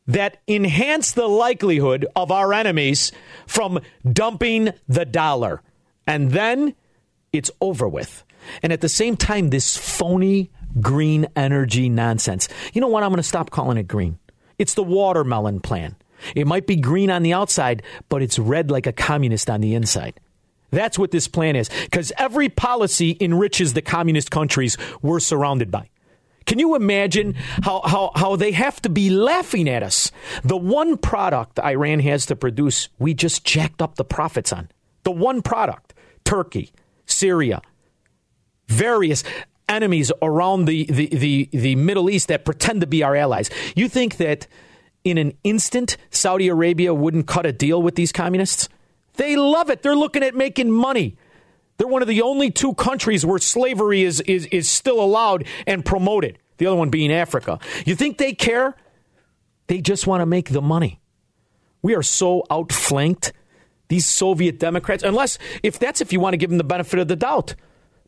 [0.08, 3.12] that enhance the likelihood of our enemies
[3.48, 3.80] from
[4.12, 5.62] dumping the dollar.
[6.08, 6.76] And then
[7.32, 8.24] it's over with.
[8.64, 12.48] And at the same time, this phony green energy nonsense.
[12.74, 13.04] You know what?
[13.04, 14.18] I'm going to stop calling it green.
[14.58, 15.96] It's the watermelon plan.
[16.36, 19.74] It might be green on the outside, but it's red like a communist on the
[19.74, 20.20] inside.
[20.72, 21.70] That's what this plan is.
[21.70, 25.91] Because every policy enriches the communist countries we're surrounded by.
[26.46, 30.12] Can you imagine how, how, how they have to be laughing at us?
[30.44, 34.70] The one product Iran has to produce, we just jacked up the profits on.
[35.04, 36.72] The one product Turkey,
[37.06, 37.62] Syria,
[38.68, 39.24] various
[39.68, 43.50] enemies around the, the, the, the Middle East that pretend to be our allies.
[43.76, 44.48] You think that
[45.04, 48.70] in an instant, Saudi Arabia wouldn't cut a deal with these communists?
[49.16, 49.82] They love it.
[49.82, 51.18] They're looking at making money.
[51.82, 55.84] They're one of the only two countries where slavery is, is, is still allowed and
[55.84, 57.58] promoted, the other one being Africa.
[57.88, 58.76] You think they care?
[59.66, 61.00] They just want to make the money.
[61.82, 63.34] We are so outflanked,
[63.88, 67.08] these Soviet Democrats, unless, if that's if you want to give them the benefit of
[67.08, 67.56] the doubt.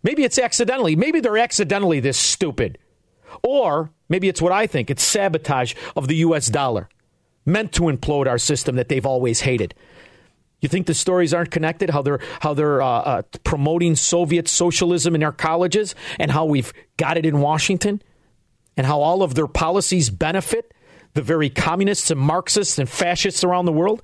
[0.03, 0.95] Maybe it's accidentally.
[0.95, 2.77] Maybe they're accidentally this stupid.
[3.41, 6.45] Or maybe it's what I think it's sabotage of the U.S.
[6.45, 6.89] dollar,
[7.43, 9.73] meant to implode our system that they've always hated.
[10.63, 11.89] You think the stories aren't connected?
[11.89, 16.71] How they're how they're uh, uh, promoting Soviet socialism in our colleges, and how we've
[16.95, 18.01] got it in Washington,
[18.77, 20.73] and how all of their policies benefit
[21.15, 24.01] the very communists and Marxists and fascists around the world.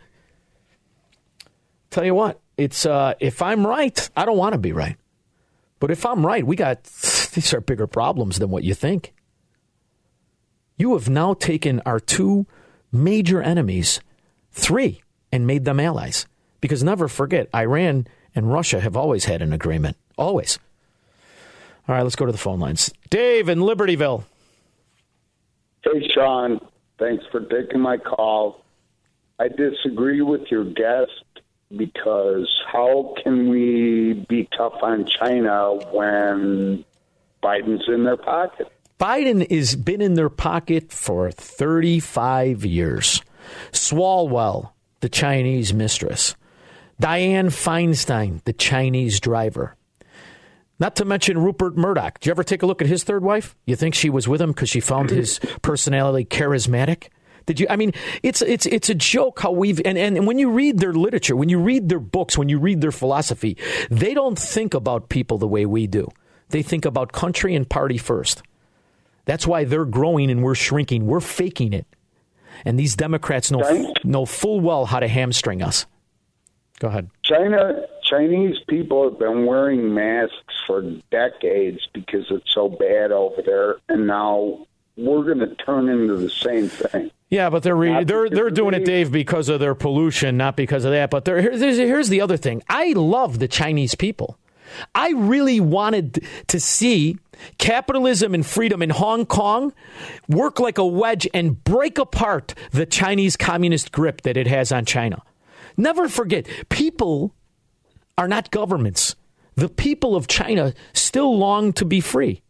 [1.91, 4.97] Tell you what, it's uh, if I'm right, I don't want to be right,
[5.79, 6.83] but if I'm right, we got
[7.33, 9.13] these are bigger problems than what you think.
[10.75, 12.47] You have now taken our two
[12.91, 14.01] major enemies,
[14.51, 15.01] three,
[15.31, 16.25] and made them allies.
[16.61, 19.97] Because never forget, Iran and Russia have always had an agreement.
[20.17, 20.59] Always.
[21.87, 22.93] All right, let's go to the phone lines.
[23.09, 24.23] Dave in Libertyville.
[25.83, 26.59] Hey, Shaun.
[26.99, 28.63] Thanks for taking my call.
[29.39, 31.23] I disagree with your guest
[31.75, 36.83] because how can we be tough on China when
[37.41, 38.67] Biden's in their pocket?
[38.99, 43.21] Biden has been in their pocket for 35 years.
[43.71, 46.35] Swalwell, the Chinese mistress.
[47.01, 49.75] Dianne Feinstein, the Chinese driver.
[50.79, 52.19] Not to mention Rupert Murdoch.
[52.19, 53.55] Did you ever take a look at his third wife?
[53.65, 57.09] You think she was with him because she found his personality charismatic?
[57.45, 57.67] Did you?
[57.69, 60.93] I mean, it's it's it's a joke how we've and, and when you read their
[60.93, 63.57] literature, when you read their books, when you read their philosophy,
[63.89, 66.07] they don't think about people the way we do.
[66.49, 68.43] They think about country and party first.
[69.25, 71.07] That's why they're growing and we're shrinking.
[71.07, 71.87] We're faking it,
[72.65, 75.87] and these Democrats know know full well how to hamstring us.
[76.79, 77.09] Go ahead.
[77.23, 83.75] China Chinese people have been wearing masks for decades because it's so bad over there,
[83.89, 84.65] and now
[84.97, 87.11] we're going to turn into the same thing.
[87.29, 90.83] Yeah, but they're re- they're they're doing it, Dave, because of their pollution, not because
[90.83, 91.11] of that.
[91.11, 92.63] But here's, here's the other thing.
[92.67, 94.37] I love the Chinese people.
[94.95, 97.17] I really wanted to see
[97.57, 99.73] capitalism and freedom in Hong Kong
[100.27, 104.85] work like a wedge and break apart the Chinese communist grip that it has on
[104.85, 105.21] China.
[105.79, 107.33] Never forget, people
[108.17, 109.15] are not governments.
[109.55, 112.41] The people of China still long to be free.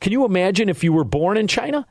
[0.00, 1.86] Can you imagine if you were born in China?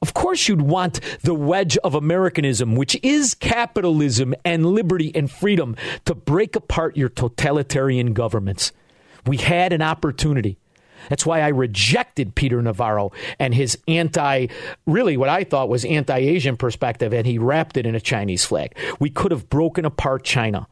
[0.00, 5.76] Of course, you'd want the wedge of Americanism, which is capitalism and liberty and freedom,
[6.06, 8.72] to break apart your totalitarian governments.
[9.26, 10.56] We had an opportunity.
[11.08, 14.46] That's why I rejected Peter Navarro and his anti,
[14.86, 18.44] really what I thought was anti Asian perspective, and he wrapped it in a Chinese
[18.44, 18.76] flag.
[19.00, 20.66] We could have broken apart China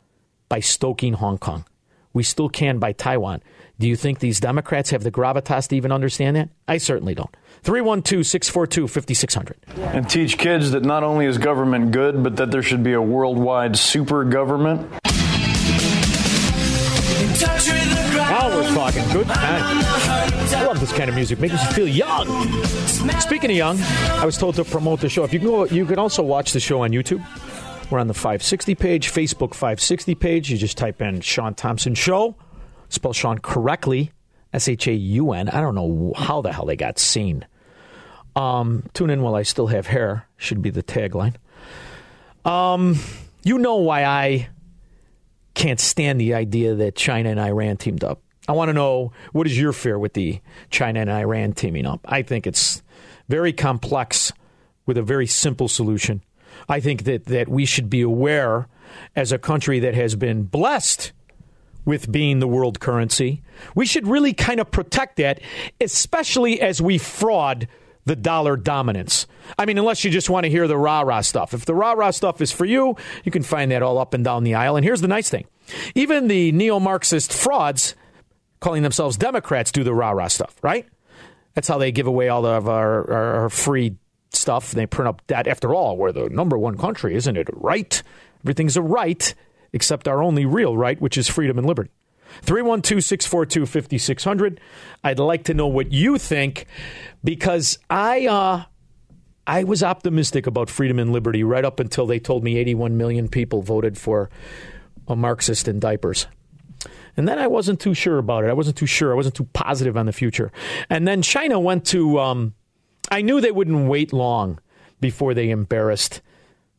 [0.48, 1.64] by stoking Hong Kong.
[2.12, 3.42] We still can by Taiwan.
[3.78, 6.50] Do you think these Democrats have the gravitas to even understand that?
[6.68, 7.34] I certainly don't.
[7.62, 9.56] 312 642 5600.
[9.94, 13.00] And teach kids that not only is government good, but that there should be a
[13.00, 14.90] worldwide super government.
[18.48, 19.84] We're talking good time.
[20.56, 21.38] I love this kind of music.
[21.40, 22.26] Makes you feel young.
[23.20, 25.24] Speaking of young, I was told to promote the show.
[25.24, 27.24] If you can go, you can also watch the show on YouTube.
[27.90, 30.50] We're on the 560 page, Facebook 560 page.
[30.50, 32.36] You just type in Shaun Thompson Show.
[32.88, 34.10] Spell Shaun correctly,
[34.52, 35.48] S H A U N.
[35.48, 37.46] I don't know how the hell they got seen.
[38.36, 41.34] Um, tune in while I still have hair, should be the tagline.
[42.44, 42.98] Um,
[43.42, 44.48] you know why I
[45.54, 48.22] can't stand the idea that China and Iran teamed up.
[48.50, 50.40] I want to know what is your fear with the
[50.70, 52.00] China and Iran teaming up?
[52.04, 52.82] I think it's
[53.28, 54.32] very complex
[54.86, 56.20] with a very simple solution.
[56.68, 58.66] I think that, that we should be aware
[59.14, 61.12] as a country that has been blessed
[61.84, 63.40] with being the world currency.
[63.76, 65.40] We should really kind of protect that,
[65.80, 67.68] especially as we fraud
[68.04, 69.28] the dollar dominance.
[69.60, 71.54] I mean, unless you just want to hear the rah rah stuff.
[71.54, 74.24] If the rah rah stuff is for you, you can find that all up and
[74.24, 74.74] down the aisle.
[74.74, 75.46] And here's the nice thing
[75.94, 77.94] even the neo Marxist frauds,
[78.60, 80.86] calling themselves Democrats, do the rah rah stuff, right?
[81.54, 83.96] That's how they give away all of our, our, our free
[84.32, 84.72] stuff.
[84.72, 85.46] They print up debt.
[85.46, 87.48] After all, we're the number one country, isn't it?
[87.52, 88.02] Right?
[88.44, 89.34] Everything's a right,
[89.72, 91.90] except our only real right, which is freedom and liberty.
[92.42, 94.60] 312 642 5600.
[95.02, 96.66] I'd like to know what you think
[97.24, 98.64] because I, uh,
[99.46, 103.28] I was optimistic about freedom and liberty right up until they told me 81 million
[103.28, 104.30] people voted for
[105.08, 106.28] a Marxist in diapers.
[107.16, 108.50] And then I wasn't too sure about it.
[108.50, 109.12] I wasn't too sure.
[109.12, 110.52] I wasn't too positive on the future.
[110.88, 112.54] And then China went to, um,
[113.10, 114.60] I knew they wouldn't wait long
[115.00, 116.20] before they embarrassed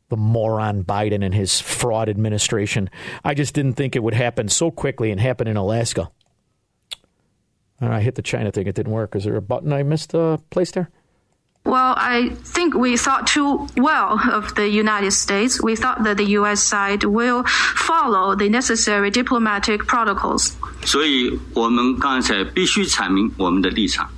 [0.10, 2.90] the moron Biden and his fraud administration.
[3.24, 6.12] I just didn't think it would happen so quickly and happen in Alaska.
[7.80, 8.68] And I hit the China thing.
[8.68, 9.16] It didn't work.
[9.16, 10.90] Is there a button I missed uh, placed there?
[11.65, 15.61] Well, I think we thought too well of the United States.
[15.61, 16.63] We thought that the U.S.
[16.63, 17.43] side will
[17.75, 20.53] follow the necessary diplomatic protocols.
[20.85, 24.09] 所以我们刚才必须阐明我们的立场。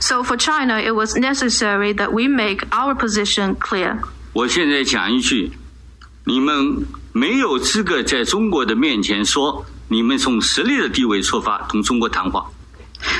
[0.00, 4.00] So for China, it was necessary that we make our position clear.
[4.32, 5.52] 我现在讲一句，
[6.24, 12.44] 你们没有资格在中国的面前说你们从实力的地位出发同中国谈话。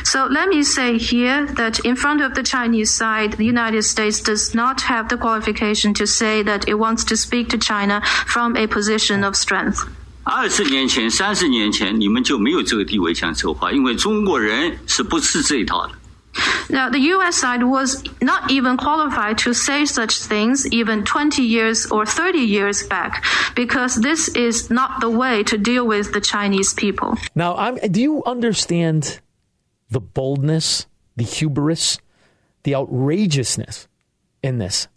[0.05, 4.21] So let me say here that in front of the Chinese side, the United States
[4.21, 8.57] does not have the qualification to say that it wants to speak to China from
[8.57, 9.87] a position of strength.
[10.23, 15.93] 二十年前、三十年前，你们就没有这个地位讲这话，因为中国人是不吃这一套的。
[16.69, 17.41] Now, the U.S.
[17.41, 22.87] side was not even qualified to say such things even 20 years or 30 years
[22.87, 23.23] back,
[23.55, 27.17] because this is not the way to deal with the Chinese people.
[27.35, 29.21] Now, I'm, do you understand
[29.92, 32.00] the boldness, the hubris,
[32.64, 33.88] the outrageousness
[34.42, 34.88] in this?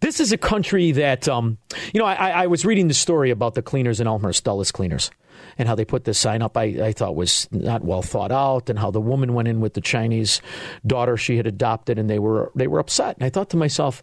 [0.00, 1.56] This is a country that, um,
[1.94, 5.10] you know, I, I was reading the story about the cleaners in Elmhurst, Dulles Cleaners,
[5.56, 6.56] and how they put this sign up.
[6.56, 9.72] I, I thought was not well thought out, and how the woman went in with
[9.72, 10.42] the Chinese
[10.86, 13.16] daughter she had adopted, and they were they were upset.
[13.16, 14.02] And I thought to myself,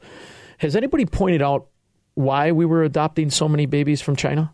[0.57, 1.67] has anybody pointed out
[2.15, 4.51] why we were adopting so many babies from China?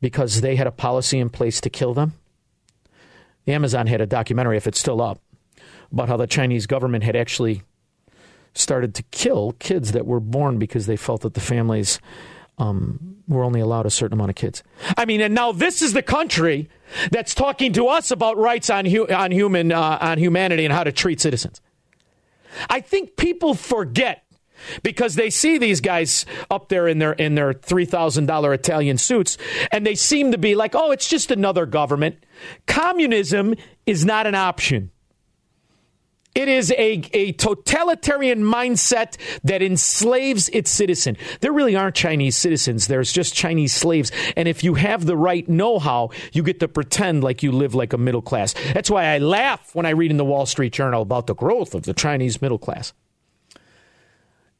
[0.00, 2.14] Because they had a policy in place to kill them.
[3.46, 5.20] Amazon had a documentary, if it's still up,
[5.90, 7.62] about how the Chinese government had actually
[8.54, 11.98] started to kill kids that were born because they felt that the families
[12.58, 14.62] um, were only allowed a certain amount of kids.
[14.96, 16.68] I mean, and now this is the country
[17.10, 20.84] that's talking to us about rights on hu- on human uh, on humanity and how
[20.84, 21.60] to treat citizens.
[22.68, 24.21] I think people forget
[24.82, 28.98] because they see these guys up there in their in their three thousand dollar Italian
[28.98, 29.38] suits,
[29.70, 32.24] and they seem to be like, "Oh, it's just another government."
[32.66, 33.54] Communism
[33.86, 34.90] is not an option.
[36.34, 41.18] It is a, a totalitarian mindset that enslaves its citizen.
[41.40, 42.86] There really aren't Chinese citizens.
[42.86, 44.10] There's just Chinese slaves.
[44.34, 47.74] And if you have the right know how, you get to pretend like you live
[47.74, 48.54] like a middle class.
[48.72, 51.74] That's why I laugh when I read in the Wall Street Journal about the growth
[51.74, 52.94] of the Chinese middle class.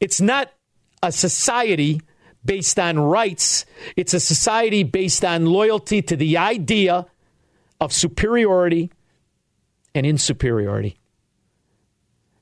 [0.02, 0.52] It's not
[1.00, 2.02] a society
[2.44, 7.06] based on rights, it's a society based on loyalty to the idea
[7.80, 8.90] of superiority
[9.94, 10.96] and insuperiority.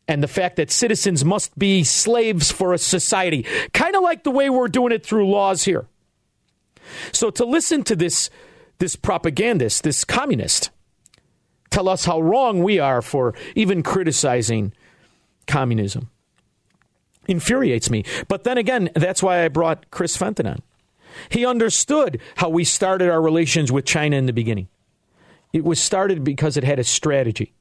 [0.09, 3.45] And the fact that citizens must be slaves for a society,
[3.75, 5.87] kind of like the way we're doing it through laws here.
[7.13, 8.31] So to listen to this
[8.79, 10.71] this propagandist, this communist,
[11.69, 14.73] tell us how wrong we are for even criticizing
[15.47, 16.09] communism
[17.27, 18.05] infuriates me.
[18.29, 20.63] But then again, that's why I brought Chris Fenton on.
[21.29, 24.69] He understood how we started our relations with China in the beginning.
[25.53, 27.55] It was started because it had a strategy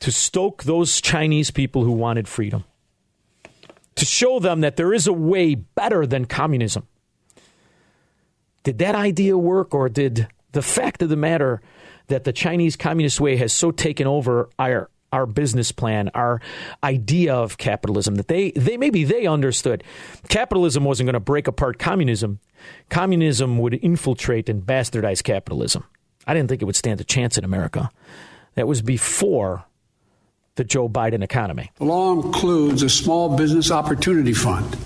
[0.00, 2.64] to stoke those Chinese people who wanted freedom,
[3.94, 6.86] to show them that there is a way better than communism.
[8.64, 11.62] Did that idea work, or did the fact of the matter
[12.08, 16.40] that the Chinese Communist way has so taken over our our business plan, our
[16.82, 19.84] idea of capitalism that they they maybe they understood
[20.28, 22.40] capitalism wasn't going to break apart communism.
[22.90, 25.84] Communism would infiltrate and bastardize capitalism.
[26.26, 27.90] I didn't think it would stand a chance in America.
[28.54, 29.64] That was before
[30.56, 31.70] the Joe Biden economy.
[31.76, 34.76] The law includes a small business opportunity fund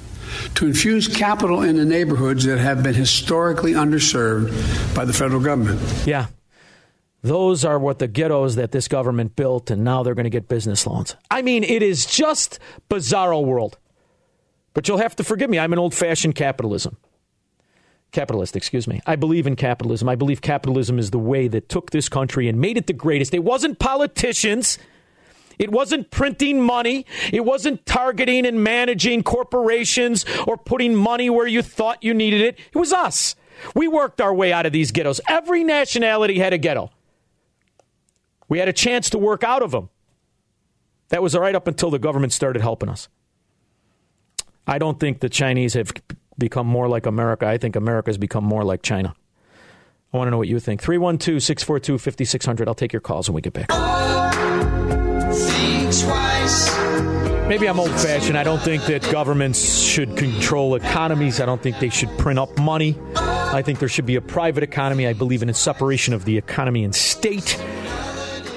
[0.56, 5.80] to infuse capital into neighborhoods that have been historically underserved by the federal government.
[6.06, 6.26] Yeah.
[7.22, 10.48] Those are what the ghettos that this government built, and now they're going to get
[10.48, 11.16] business loans.
[11.30, 12.58] I mean, it is just
[12.88, 13.78] bizarro world.
[14.72, 15.58] But you'll have to forgive me.
[15.58, 16.96] I'm an old fashioned capitalism.
[18.12, 19.00] Capitalist, excuse me.
[19.06, 20.08] I believe in capitalism.
[20.08, 23.34] I believe capitalism is the way that took this country and made it the greatest.
[23.34, 24.78] It wasn't politicians.
[25.58, 27.04] It wasn't printing money.
[27.32, 32.58] It wasn't targeting and managing corporations or putting money where you thought you needed it.
[32.72, 33.34] It was us.
[33.74, 35.20] We worked our way out of these ghettos.
[35.28, 36.92] Every nationality had a ghetto.
[38.48, 39.90] We had a chance to work out of them.
[41.10, 43.08] That was right up until the government started helping us.
[44.66, 45.92] I don't think the Chinese have
[46.36, 47.46] become more like America.
[47.46, 49.14] I think America has become more like China.
[50.12, 50.82] I want to know what you think.
[50.82, 52.68] 312 642 5600.
[52.68, 53.68] I'll take your calls when we get back.
[57.48, 58.36] Maybe I'm old fashioned.
[58.36, 61.40] I don't think that governments should control economies.
[61.40, 62.98] I don't think they should print up money.
[63.16, 65.06] I think there should be a private economy.
[65.06, 67.58] I believe in a separation of the economy and state.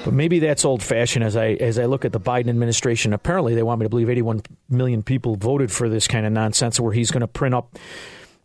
[0.04, 3.14] But maybe that's old fashioned as I as I look at the Biden administration.
[3.14, 6.80] Apparently they want me to believe 81 million people voted for this kind of nonsense
[6.80, 7.78] where he's going to print up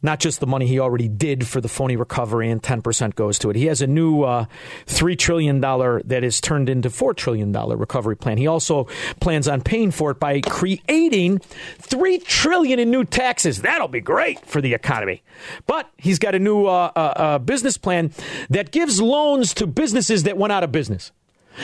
[0.02, 3.50] not just the money he already did for the phony recovery and 10% goes to
[3.50, 3.56] it.
[3.56, 4.46] He has a new uh,
[4.86, 8.38] $3 trillion that is turned into $4 trillion recovery plan.
[8.38, 8.84] He also
[9.20, 13.62] plans on paying for it by creating 3 trillion in new taxes.
[13.62, 15.22] That'll be great for the economy.
[15.66, 18.12] But he's got a new uh, uh, uh business plan
[18.50, 21.10] that gives loans to businesses that went out of business.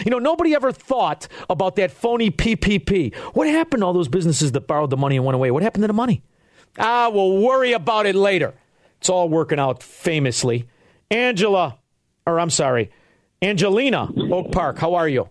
[0.05, 3.15] You know, nobody ever thought about that phony PPP.
[3.35, 5.51] What happened to all those businesses that borrowed the money and went away?
[5.51, 6.23] What happened to the money?
[6.79, 8.55] Ah, we'll worry about it later.
[8.99, 10.69] It's all working out famously.
[11.11, 11.79] Angela,
[12.27, 12.91] or I'm sorry,
[13.43, 15.29] Angelina Oak Park, how are you?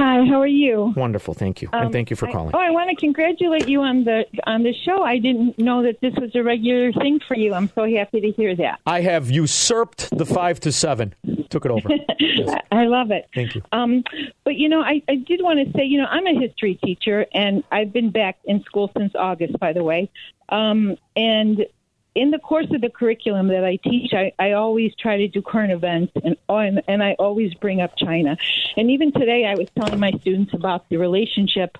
[0.00, 0.94] Hi, how are you?
[0.96, 2.52] Wonderful, thank you, Um, and thank you for I- calling.
[2.54, 5.02] oh, I want to congratulate you on the on the show.
[5.02, 7.52] I didn't know that this was a regular thing for you.
[7.52, 8.80] I'm so happy to hear that.
[8.86, 11.12] I have usurped the five to seven.
[11.50, 11.86] Took it over.
[12.18, 13.28] I I love it.
[13.34, 13.60] Thank you.
[13.72, 14.02] Um,
[14.44, 17.26] but you know, I, I did want to say, you know, I'm a history teacher,
[17.34, 20.08] and I've been back in school since August, by the way.
[20.48, 21.66] Um, and
[22.14, 25.42] in the course of the curriculum that I teach, I, I always try to do
[25.42, 28.36] current events, and, and and I always bring up China.
[28.76, 31.78] And even today, I was telling my students about the relationship,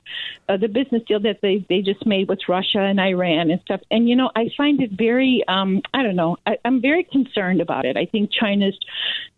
[0.49, 3.81] uh, the business deal that they they just made with Russia and Iran and stuff.
[3.91, 7.61] And you know, I find it very, um, I don't know, I, I'm very concerned
[7.61, 7.97] about it.
[7.97, 8.78] I think China's,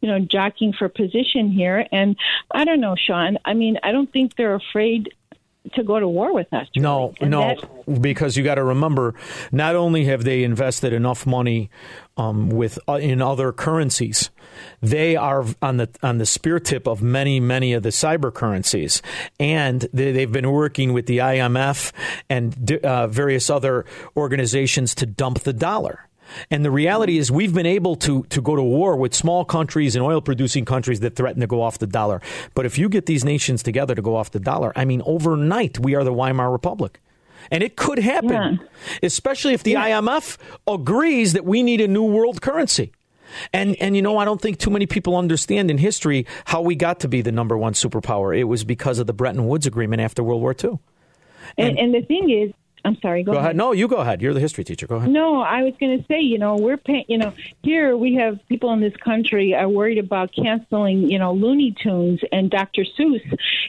[0.03, 2.16] you know, jockeying for position here, and
[2.51, 3.38] I don't know, Shaun.
[3.47, 5.14] I mean, I don't think they're afraid
[5.74, 6.66] to go to war with us.
[6.76, 7.54] No, And no,
[7.86, 9.14] that- because you got to remember,
[9.50, 11.70] not only have they invested enough money
[12.16, 14.30] um, with uh, in other currencies,
[14.80, 19.00] they are on the on the spear tip of many many of the cyber currencies,
[19.40, 21.92] and they, they've been working with the IMF
[22.28, 23.84] and uh, various other
[24.16, 26.08] organizations to dump the dollar.
[26.51, 29.97] And the reality is, we've been able to, to go to war with small countries
[29.97, 32.20] and oil producing countries that threaten to go off the dollar.
[32.55, 35.78] But if you get these nations together to go off the dollar, I mean, overnight,
[35.78, 37.01] we are the Weimar Republic.
[37.51, 38.61] And it could happen,
[39.03, 42.93] especially if the IMF agrees that we need a new world currency.
[43.53, 46.74] And and you know, I don't think too many people understand in history how we
[46.74, 48.37] got to be the number one superpower.
[48.37, 50.78] It was because of the Bretton Woods Agreement after World War II.
[51.59, 52.53] And, and the thing is,
[52.85, 53.22] I'm sorry.
[53.22, 53.55] Go, Go ahead.
[53.57, 54.20] No, you go ahead.
[54.20, 54.87] You're the history teacher.
[54.89, 55.09] Go ahead.
[55.11, 58.41] No, I was going to say, you know, we're paying, you know, here we have
[58.49, 62.85] people in this country are worried about canceling, you know, Looney Tunes and Dr.
[62.99, 63.22] Seuss,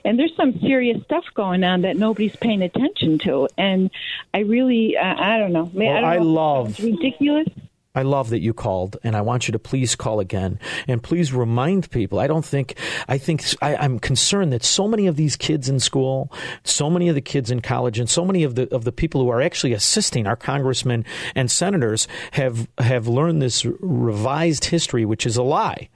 [0.04, 3.48] and there's some serious stuff going on that nobody's paying attention to.
[3.58, 3.92] And
[4.34, 5.70] I really, uh, I don't know.
[5.74, 6.24] Well, I, don't I know.
[6.24, 7.48] love- It's ridiculous.
[7.96, 11.32] I love that you called, and I want you to please call again and please
[11.32, 12.20] remind people.
[12.20, 12.76] I don't think
[13.08, 16.32] I think I, I'm concerned that so many of these kids in school,
[16.64, 19.22] so many of the kids in college, and so many of the of the people
[19.22, 25.28] who are actually assisting our congressmen and senators have have learned this revised history, which
[25.28, 25.90] is a lie.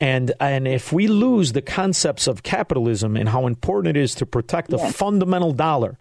[0.00, 4.26] And and if we lose the concepts of capitalism and how important it is to
[4.26, 4.94] protect the Yes.
[4.96, 5.98] fundamental dollar,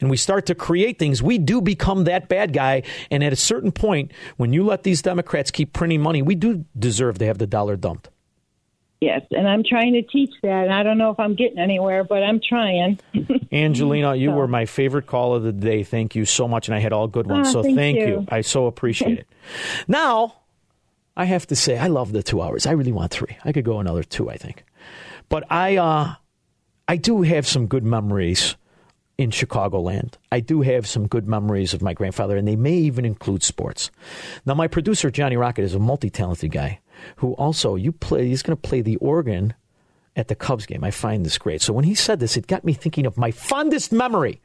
[0.00, 2.82] and we start to create things, we do become that bad guy.
[3.10, 6.64] And at a certain point, when you let these Democrats keep printing money, we do
[6.78, 8.08] deserve to have the dollar dumped.
[9.00, 12.04] Yes, and I'm trying to teach that, and I don't know if I'm getting anywhere,
[12.04, 13.00] but I'm trying.
[13.52, 15.82] Angelina, you So- were my favorite call of the day.
[15.82, 17.48] Thank you so much, and I had all good ones.
[17.48, 18.06] Ah, so thank thank you.
[18.06, 18.26] you.
[18.28, 19.26] I so appreciate it.
[19.88, 20.34] Now,
[21.16, 22.66] I have to say, I love the two hours.
[22.66, 23.36] I really want three.
[23.44, 24.64] I could go another two, I think.
[25.28, 26.14] But I, uh,
[26.88, 28.56] I do have some good memories
[29.18, 30.14] in Chicagoland.
[30.30, 33.90] I do have some good memories of my grandfather, and they may even include sports.
[34.46, 36.80] Now, my producer Johnny Rocket is a multi-talented guy
[37.16, 38.28] who also you play.
[38.28, 39.54] He's going to play the organ
[40.16, 40.82] at the Cubs game.
[40.82, 41.62] I find this great.
[41.62, 44.40] So when he said this, it got me thinking of my fondest memory.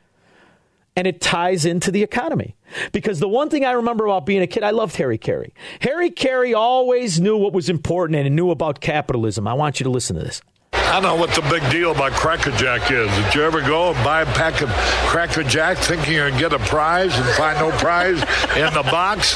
[0.98, 2.56] And it ties into the economy.
[2.92, 5.52] Because the one thing I remember about being a kid, I loved Harry Caray.
[5.80, 9.48] Harry Caray always knew what was important and knew about capitalism.
[9.48, 10.42] I want you to listen to this.
[10.74, 13.10] I don't know what the big deal about Cracker Jack is.
[13.12, 14.70] Did you ever go and buy a pack of
[15.10, 18.20] Cracker Jack thinking you're going to get a prize and find no prize
[18.56, 19.36] in the box?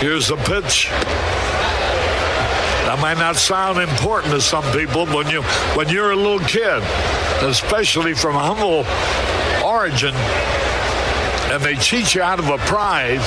[0.00, 0.88] Here's the pitch.
[2.86, 5.42] That might not sound important to some people when you
[5.74, 6.82] when you're a little kid,
[7.42, 8.84] especially from humble
[9.72, 10.14] origin,
[11.50, 13.24] and they cheat you out of a prize.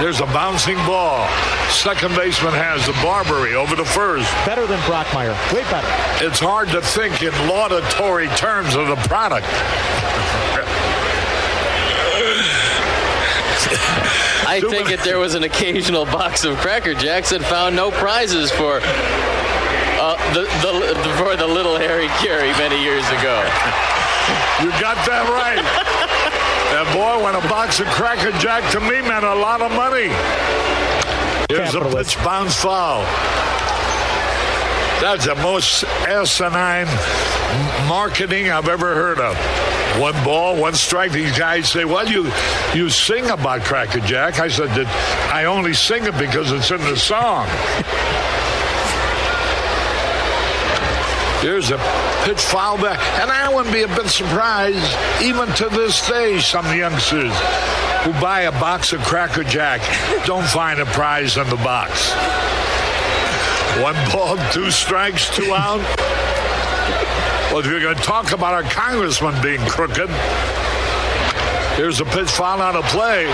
[0.00, 1.28] There's a bouncing ball.
[1.70, 4.30] Second baseman has the Barbary over the first.
[4.44, 5.34] Better than Brockmeyer.
[5.54, 5.86] Way better.
[6.26, 9.46] It's hard to think in laudatory terms of the product.
[14.46, 18.50] I think if there was an occasional box of Cracker Jacks that found no prizes
[18.50, 23.40] for uh, the, the for the little Harry Caray many years ago.
[24.62, 25.62] You got that right.
[26.74, 30.08] And boy, when a box of Cracker Jack to me meant a lot of money.
[31.48, 33.02] Here's a pitch bounce foul.
[35.00, 36.86] That's the most asinine
[37.88, 39.36] marketing I've ever heard of.
[40.00, 41.12] One ball, one strike.
[41.12, 42.32] These guys say, "Well, you
[42.74, 44.86] you sing about Cracker Jack." I said that
[45.32, 47.46] I only sing it because it's in the song.
[51.42, 51.76] Here's a
[52.24, 52.98] pitch foul back.
[53.20, 57.32] And I wouldn't be a bit surprised, even to this day, some youngsters
[58.02, 59.80] who buy a box of Cracker Jack
[60.26, 62.12] don't find a prize in the box.
[63.82, 65.80] One ball, two strikes, two out.
[67.50, 70.08] Well, if you're going to talk about our congressman being crooked,
[71.76, 73.26] here's a pitch foul out of play.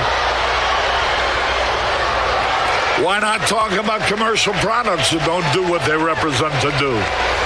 [3.03, 6.93] Why not talk about commercial products that don't do what they represent to do?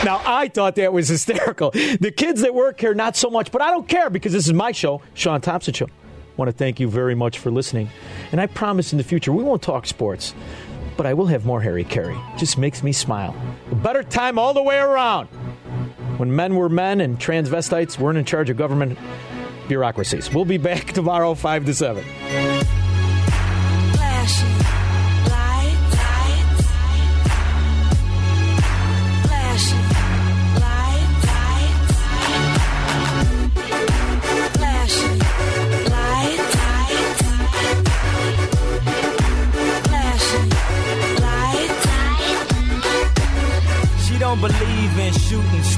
[0.04, 1.70] Now, I thought that was hysterical.
[1.70, 4.52] The kids that work here, not so much, but I don't care because this is
[4.52, 5.86] my show, Shaun Thompson Show.
[5.86, 5.90] I
[6.36, 7.88] want to thank you very much for listening.
[8.32, 10.34] And I promise in the future, we won't talk sports,
[10.96, 12.18] but I will have more Harry Caray.
[12.36, 13.36] Just makes me smile.
[13.70, 15.28] A better time all the way around.
[16.18, 18.98] When men were men and transvestites weren't in charge of government
[19.68, 20.34] bureaucracies.
[20.34, 22.83] We'll be back tomorrow, 5 to 7.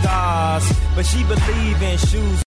[0.06, 2.42] Stars, but she believe in shoes.